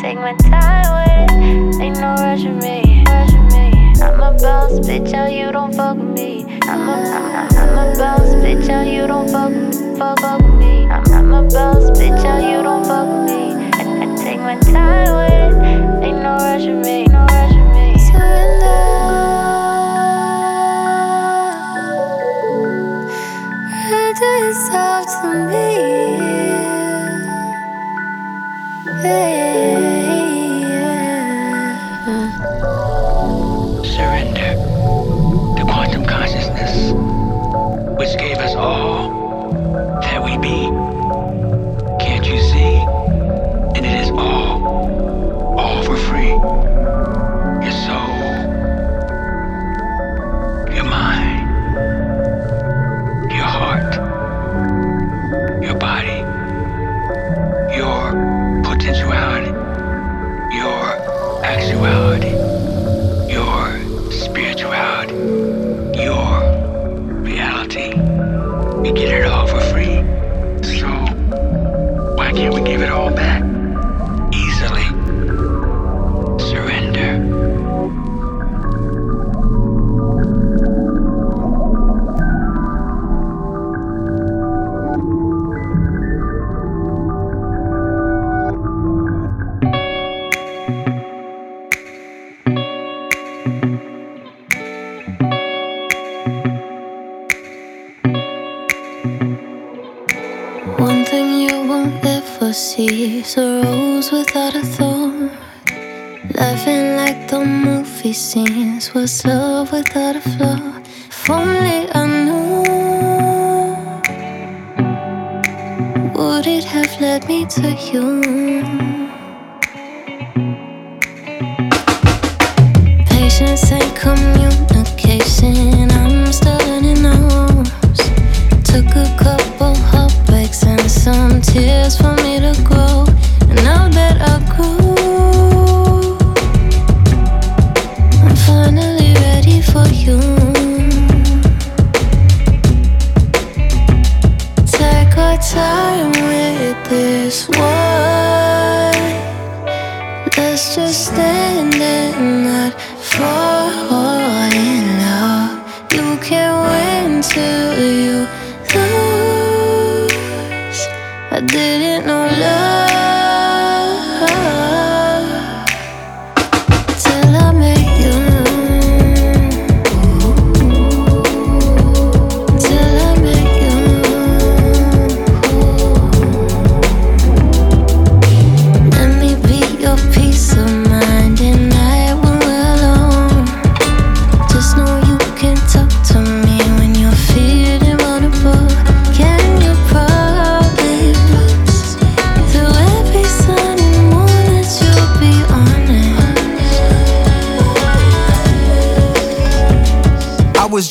[0.00, 1.09] take my time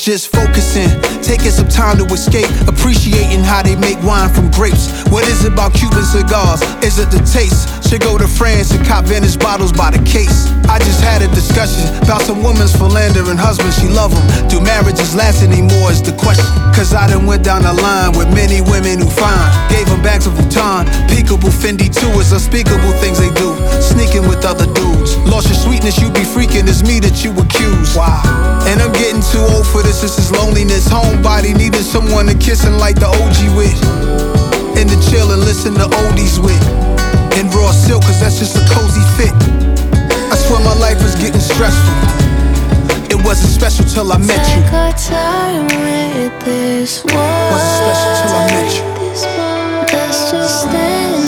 [0.10, 0.90] Just focusing,
[1.22, 4.90] taking some time to escape, appreciating how they make wine from grapes.
[5.12, 6.64] What is it about Cuban cigars?
[6.84, 7.79] Is it the taste?
[7.90, 10.46] Should go to France and cop vintage bottles by the case.
[10.70, 13.74] I just had a discussion about some woman's philandering husband.
[13.74, 14.22] She love him.
[14.46, 16.46] Do marriages last anymore is the question.
[16.70, 19.42] Cause I done went down the line with many women who find.
[19.74, 20.86] Gave them bags of Vuitton.
[21.10, 23.58] Peekaboo Fendi too is unspeakable things they do.
[23.82, 25.18] Sneaking with other dudes.
[25.26, 26.70] Lost your sweetness, you be freaking.
[26.70, 27.98] It's me that you accuse.
[27.98, 28.22] Wow.
[28.70, 30.06] And I'm getting too old for this.
[30.06, 30.86] This is loneliness.
[30.86, 33.82] Homebody needing someone to kiss and like the OG with.
[34.78, 36.62] And to chill and listen to oldies with.
[37.38, 39.34] And raw silk, cause that's just a cozy fit.
[40.32, 41.96] I swear my life was getting stressful.
[43.10, 44.62] It wasn't special till I met you.
[44.64, 47.16] Take our time with this one.
[47.16, 48.84] Wasn't special till I met you.
[49.92, 51.19] Let's just stand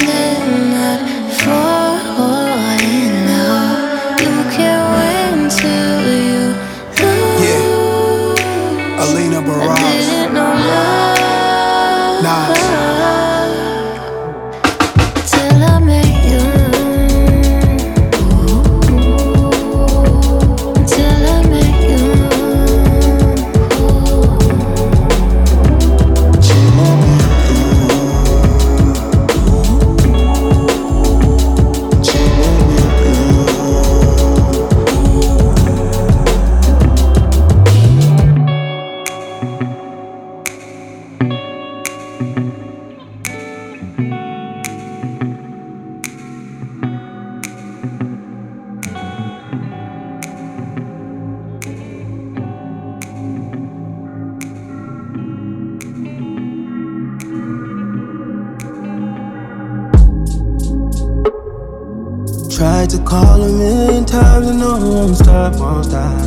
[65.54, 66.22] stop, won't stop.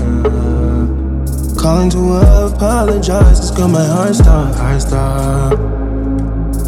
[1.58, 5.60] Calling to apologize, it's got my heart stopped, heart stopped.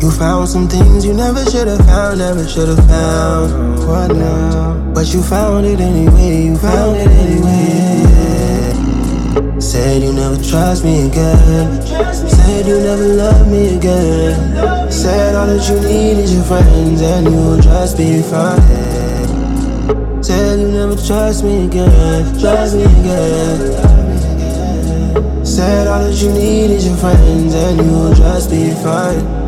[0.02, 3.78] You found some things you never should have found, never should have found.
[3.86, 4.92] What now?
[4.94, 8.04] But you found it anyway, you found it anyway.
[9.60, 11.82] Said you never trust me again.
[12.12, 14.90] Said you never love me again.
[14.90, 18.85] Said all that you need is your friends and you'll just be fine.
[20.86, 23.58] You trust me again, trust me again.
[25.44, 29.45] Said all that you need is your friends and you'll just be fine.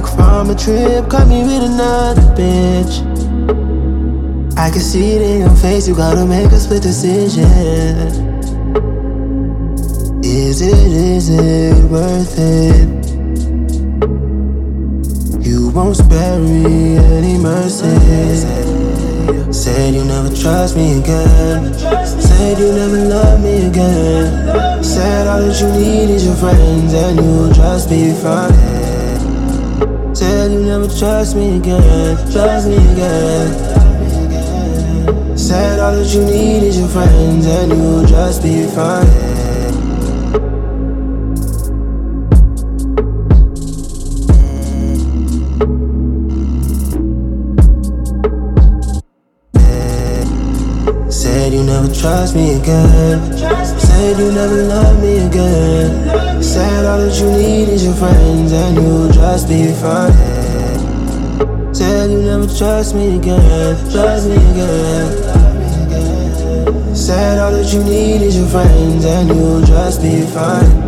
[0.00, 3.00] Back from a trip, caught me with another bitch.
[4.56, 7.44] I can see it in your face, you gotta make a split decision.
[10.22, 12.88] Is it, is it worth it?
[15.44, 17.96] You won't spare me any mercy.
[19.52, 21.74] Said you never trust me again.
[21.74, 24.84] Said you never love me again.
[24.84, 28.99] Said all that you need is your friends and you'll just be fine.
[30.20, 33.48] Said you never trust me again, trust me again.
[35.34, 39.06] Said all that you need is your friends and you'll just be fine.
[51.10, 53.38] Said you never trust me again.
[53.38, 56.29] Said you never love me again.
[56.42, 60.12] Said all that you need is your friends and you'll just be fine.
[61.74, 65.06] Said you never trust me again, trust me again.
[66.96, 70.79] Said all that you need is your friends and you'll just be fine.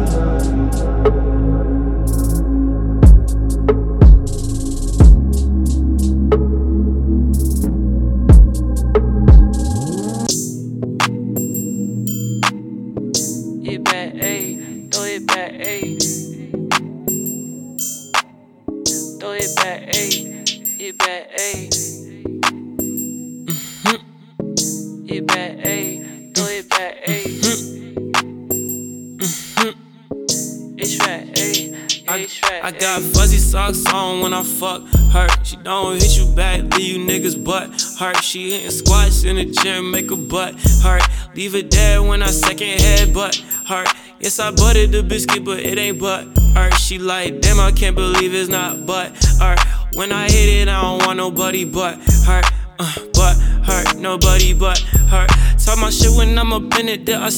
[38.02, 38.24] Hurt.
[38.24, 41.02] She hitting squats in the gym, make her butt hurt.
[41.36, 43.88] Leave it there when I second head butt hurt.
[44.18, 46.74] Yes, I buttered the biscuit, but it ain't butt hurt.
[46.74, 49.60] She like, damn, I can't believe it's not butt hurt.
[49.94, 52.44] When I hit it, I don't want nobody but hurt.
[52.78, 55.30] Uh, but hurt, nobody but hurt.
[55.64, 57.30] Talk my shit when I'm up in it, then I.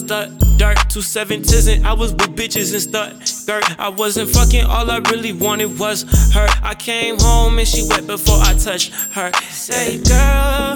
[0.57, 3.27] Dirt, two seven and I was with bitches and stut.
[3.27, 6.03] Skirt, I wasn't fucking, all I really wanted was
[6.33, 6.47] her.
[6.63, 9.33] I came home and she wet before I touched her.
[9.51, 10.75] Say, girl,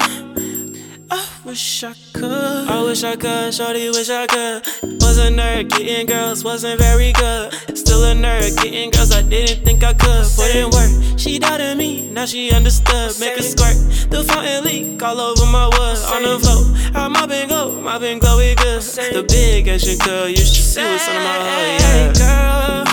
[1.48, 2.68] wish I could.
[2.68, 4.66] I wish I could, shorty, wish I could.
[5.00, 7.54] Was a nerd, getting girls, wasn't very good.
[7.74, 10.26] Still a nerd, getting girls, I didn't think I could.
[10.36, 13.18] Put in work, she doubted me, now she understood.
[13.18, 13.76] Make a squirt,
[14.10, 15.98] the fountain leak all over my wood.
[16.12, 16.64] On the floor,
[16.94, 18.82] I'm mopping glow, mopping glow, we good.
[18.82, 22.12] The big Asian girl, you should see what's under my hood, yeah.
[22.20, 22.84] Girl,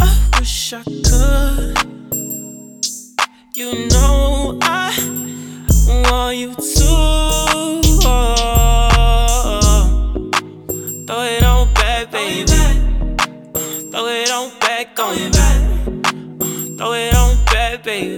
[0.00, 1.76] I wish I could.
[3.54, 5.22] You know I
[5.86, 6.62] want you to.
[11.06, 12.46] Throw it on back, baby.
[13.90, 16.76] Throw it on back on me.
[16.76, 18.16] Throw it on back, baby.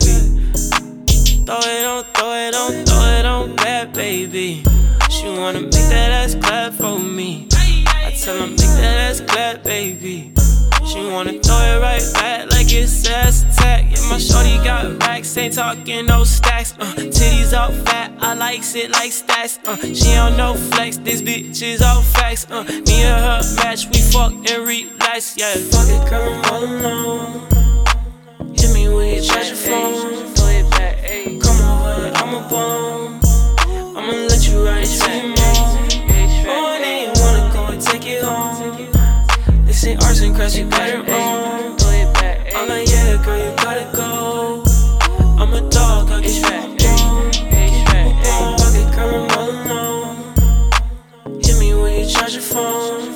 [1.47, 4.63] Throw it on, throw it on, throw it on back, baby.
[5.11, 7.49] She wanna make that ass clap for me.
[7.53, 10.34] I tell her make that ass clap, baby.
[10.87, 13.85] She wanna throw it right back like it's ass attack.
[13.91, 16.75] Yeah, my shorty got racks, ain't talking no stacks.
[16.79, 19.59] Uh, titties all fat, I likes it like stacks.
[19.67, 22.47] Uh, she don't know flex, this bitch is all facts.
[22.51, 25.37] Uh, me and her match, we fuck and relax.
[25.37, 27.55] Yeah, fuck it, come all alone.
[28.55, 30.97] Hit me with your it back.
[31.43, 33.21] Come over, I'm a bone.
[33.97, 35.75] I'ma let you ride it more.
[36.47, 38.94] Morning, wanna go and take it home.
[39.87, 41.77] Ain't arts and crafts, you it wrong.
[42.57, 44.65] I'm like, yeah, girl, you gotta go.
[45.39, 46.79] I'm a dog, I'll get you home.
[48.57, 50.33] Fuck it, girl, I'm all alone.
[51.43, 53.13] Hit me when you charge your phone.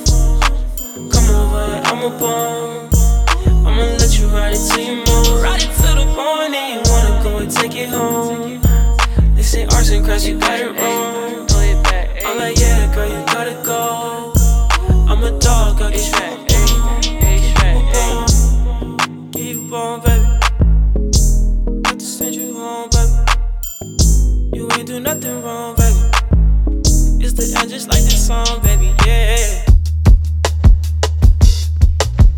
[1.08, 2.90] Come over, I'm a bone.
[3.66, 5.42] I'ma let you ride it till you move.
[5.42, 6.82] Ride it till the morning.
[6.84, 8.60] Wanna go and take it home.
[9.34, 11.46] This ain't arts and crafts, you it wrong.
[12.26, 14.34] I'm like, yeah, girl, you gotta go.
[15.08, 16.38] I'm a dog, I'll get you home.
[25.20, 25.98] Nothing wrong, baby.
[27.20, 28.94] It's the end, just like this song, baby.
[29.06, 29.64] Yeah.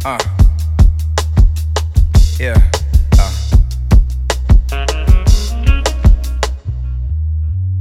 [0.04, 0.18] Uh.
[2.38, 2.70] Yeah.
[3.18, 3.32] Uh.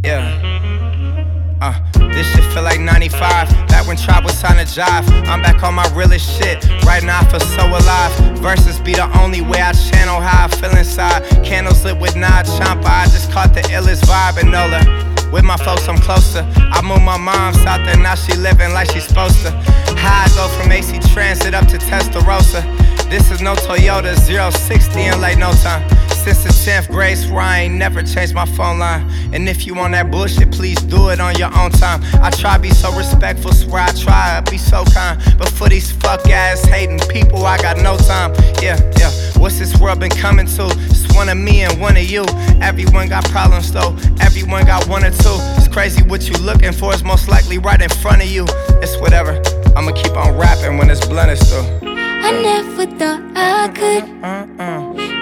[0.03, 1.57] Yeah.
[1.61, 2.09] Uh.
[2.09, 3.58] This shit feel like 95.
[3.89, 5.09] When Tribe was trying to jive.
[5.27, 6.63] I'm back on my realest shit.
[6.85, 8.13] Right now I feel so alive.
[8.37, 11.25] Verses be the only way I channel how I feel inside.
[11.43, 12.85] Candles lit with Nag Champa.
[12.87, 14.85] I just caught the illest vibe in Nola.
[15.31, 16.45] With my folks, I'm closer.
[16.55, 19.49] I moved my mom south, and now she living like she's supposed to.
[19.97, 22.61] I go from AC Transit up to Testarossa.
[23.09, 25.81] This is no Toyota 060 in like no time.
[26.09, 29.09] Since the 10th grade, where I ain't never changed my phone line.
[29.33, 32.01] And if you want that bullshit, please do it on your own time.
[32.21, 35.19] I try be so respectful, swear I try be so kind.
[35.39, 38.31] But for these fuck ass hating people, I got no time.
[38.61, 39.11] Yeah, yeah.
[39.39, 40.67] What's this world been coming to?
[40.69, 42.25] It's one of me and one of you.
[42.61, 45.37] Everyone got problems though, everyone got one or two.
[45.57, 48.45] It's crazy what you looking for is most likely right in front of you.
[48.83, 49.41] It's whatever.
[49.75, 51.88] I'ma keep on rapping when it's blunt as through.
[52.21, 54.05] I never thought I could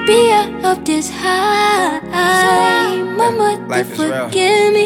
[0.08, 0.32] be
[0.66, 2.00] up this high.
[3.18, 4.26] My mother Life is real.
[4.26, 4.86] forgive me.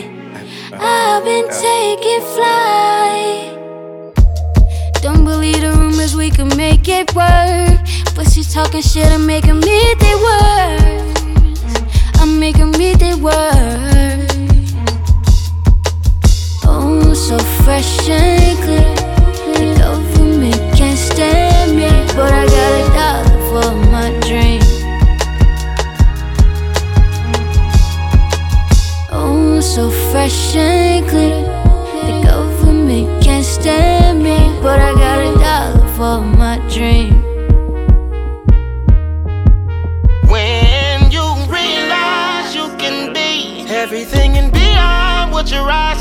[0.73, 3.57] I've been taking flight.
[5.01, 7.79] Don't believe the rumors, we can make it work.
[8.15, 11.21] But she's talking shit, I'm making me their words.
[12.21, 14.73] I'm making me their words.
[16.63, 19.00] Oh, so fresh and clear.
[30.11, 31.41] Fresh and clear.
[32.03, 37.13] The government can't stand me, but I got a dollar for my dream.
[40.29, 46.00] When you realize you can be everything and beyond what your eyes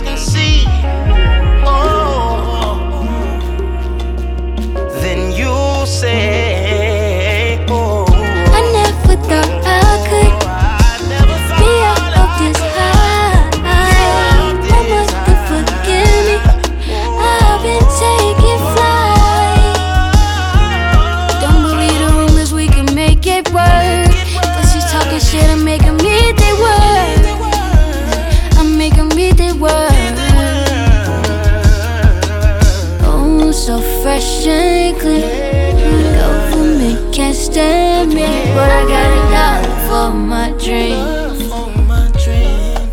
[40.71, 42.91] my dream.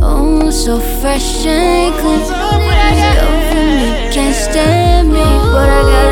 [0.00, 2.22] Oh, so fresh and clean.
[4.12, 5.24] Can't stand me,
[5.54, 6.11] but I got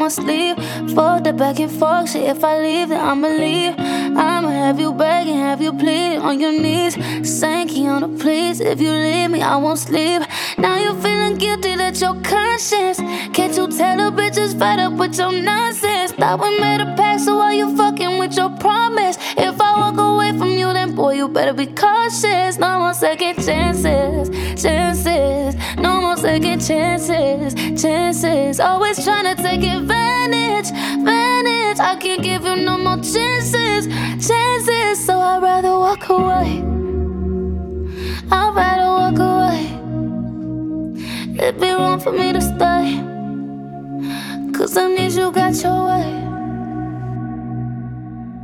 [0.00, 0.56] my sleeve.
[0.94, 2.24] Fuck the back and forth shit.
[2.24, 3.74] If I leave, then I'ma leave.
[3.78, 6.96] I'ma have you begging, have you pleading on your knees.
[7.36, 8.60] Sanky on the please.
[8.60, 10.22] If you leave me, I won't sleep.
[10.56, 12.98] Now you feeling guilty that your conscience.
[13.36, 16.12] Can't you tell the bitches fed up with your nonsense?
[16.12, 19.18] Thought we made a pact, so why you fucking with your promise?
[19.36, 20.49] If I walk away from
[21.00, 22.58] boy, you better be cautious.
[22.58, 24.28] No more second chances,
[24.62, 25.54] chances.
[25.78, 28.60] No more second chances, chances.
[28.60, 31.78] Always trying to take advantage, advantage.
[31.80, 33.86] I can't give you no more chances,
[34.28, 35.06] chances.
[35.06, 36.50] So I'd rather walk away.
[38.30, 39.62] I'd rather walk away.
[41.42, 42.86] It'd be wrong for me to stay.
[44.52, 46.19] Cause I need you got your way.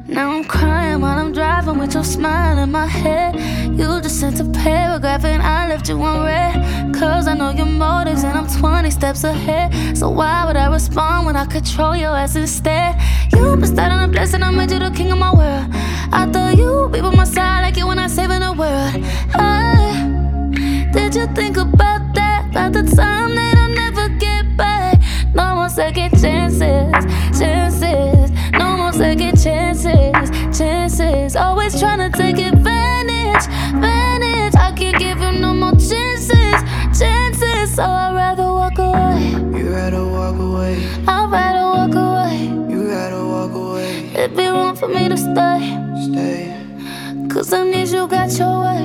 [0.08, 3.34] Now I'm crying while I'm driving with your smile in my head.
[3.76, 6.94] You just sent a paragraph and I left you on red.
[6.94, 9.98] Cause I know your motives and I'm 20 steps ahead.
[9.98, 12.94] So why would I respond when I control your ass instead?
[13.32, 15.66] You been starting a blessing, I made you the king of my world.
[16.12, 19.04] I thought you'd be by my side like you when I saving the world.
[19.34, 22.46] I, did you think about that?
[22.50, 25.00] About the time that I'll never get back?
[25.34, 26.92] No more second chances,
[27.38, 27.85] chances.
[28.96, 31.36] Second chances, chances.
[31.36, 33.44] Always trying to take advantage,
[33.74, 34.54] advantage.
[34.54, 36.62] I can't give you no more chances,
[36.98, 37.74] chances.
[37.74, 39.32] So I'd rather walk away.
[39.58, 40.82] You rather walk away.
[41.06, 42.46] I'd rather walk away.
[42.72, 44.12] You rather walk away.
[44.14, 45.60] It'd be wrong for me to stay.
[46.10, 47.28] Stay.
[47.28, 48.82] Cause I need you got your way.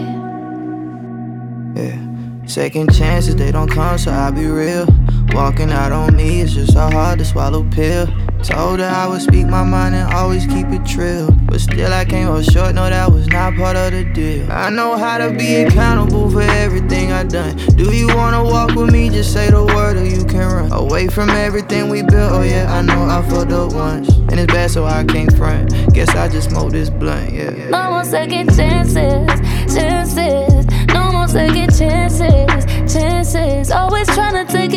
[1.81, 2.47] Yeah.
[2.47, 4.87] Second chances, they don't come, so I'll be real.
[5.33, 8.07] Walking out on me, it's just so hard to swallow pill.
[8.43, 11.31] Told her I would speak my mind and always keep it trill.
[11.45, 14.51] But still, I came up short, no, that was not part of the deal.
[14.51, 17.55] I know how to be accountable for everything I done.
[17.75, 19.09] Do you wanna walk with me?
[19.09, 20.71] Just say the word or you can run.
[20.71, 24.09] Away from everything we built, oh yeah, I know I fucked up once.
[24.09, 25.93] And it's bad, so I can't front.
[25.93, 27.69] Guess I just smoked this blunt, yeah.
[27.69, 29.27] No more second chances,
[29.73, 30.65] chances.
[30.87, 33.71] No more second chances, chances.
[33.71, 34.73] Always trying to take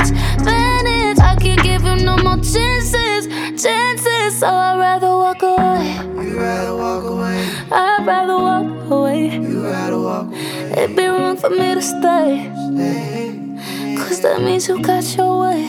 [0.00, 1.18] advantage, advantage.
[1.18, 3.26] I can't give you no more chances,
[3.62, 4.38] chances.
[4.38, 5.96] So I'd rather walk away.
[6.24, 7.48] You'd rather walk away.
[7.70, 9.28] I'd rather walk away.
[9.30, 10.72] You'd rather walk away.
[10.72, 12.50] It'd be wrong for me to stay.
[13.96, 15.62] Cause that means you got your way.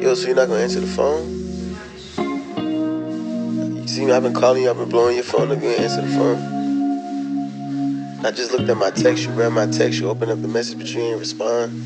[0.00, 1.38] Yo, so you're not gonna answer the phone?
[3.82, 5.80] You see me, I've been calling you, I've been blowing your phone up, you ain't
[5.80, 6.59] answer the phone.
[8.22, 10.76] I just looked at my text, you read my text, you opened up the message,
[10.76, 11.82] but you ain't respond.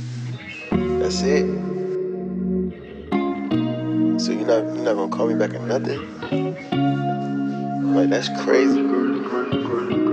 [1.00, 1.44] That's it.
[4.20, 6.00] So you're not you're not gonna call me back or nothing?
[7.94, 10.03] Like that's crazy.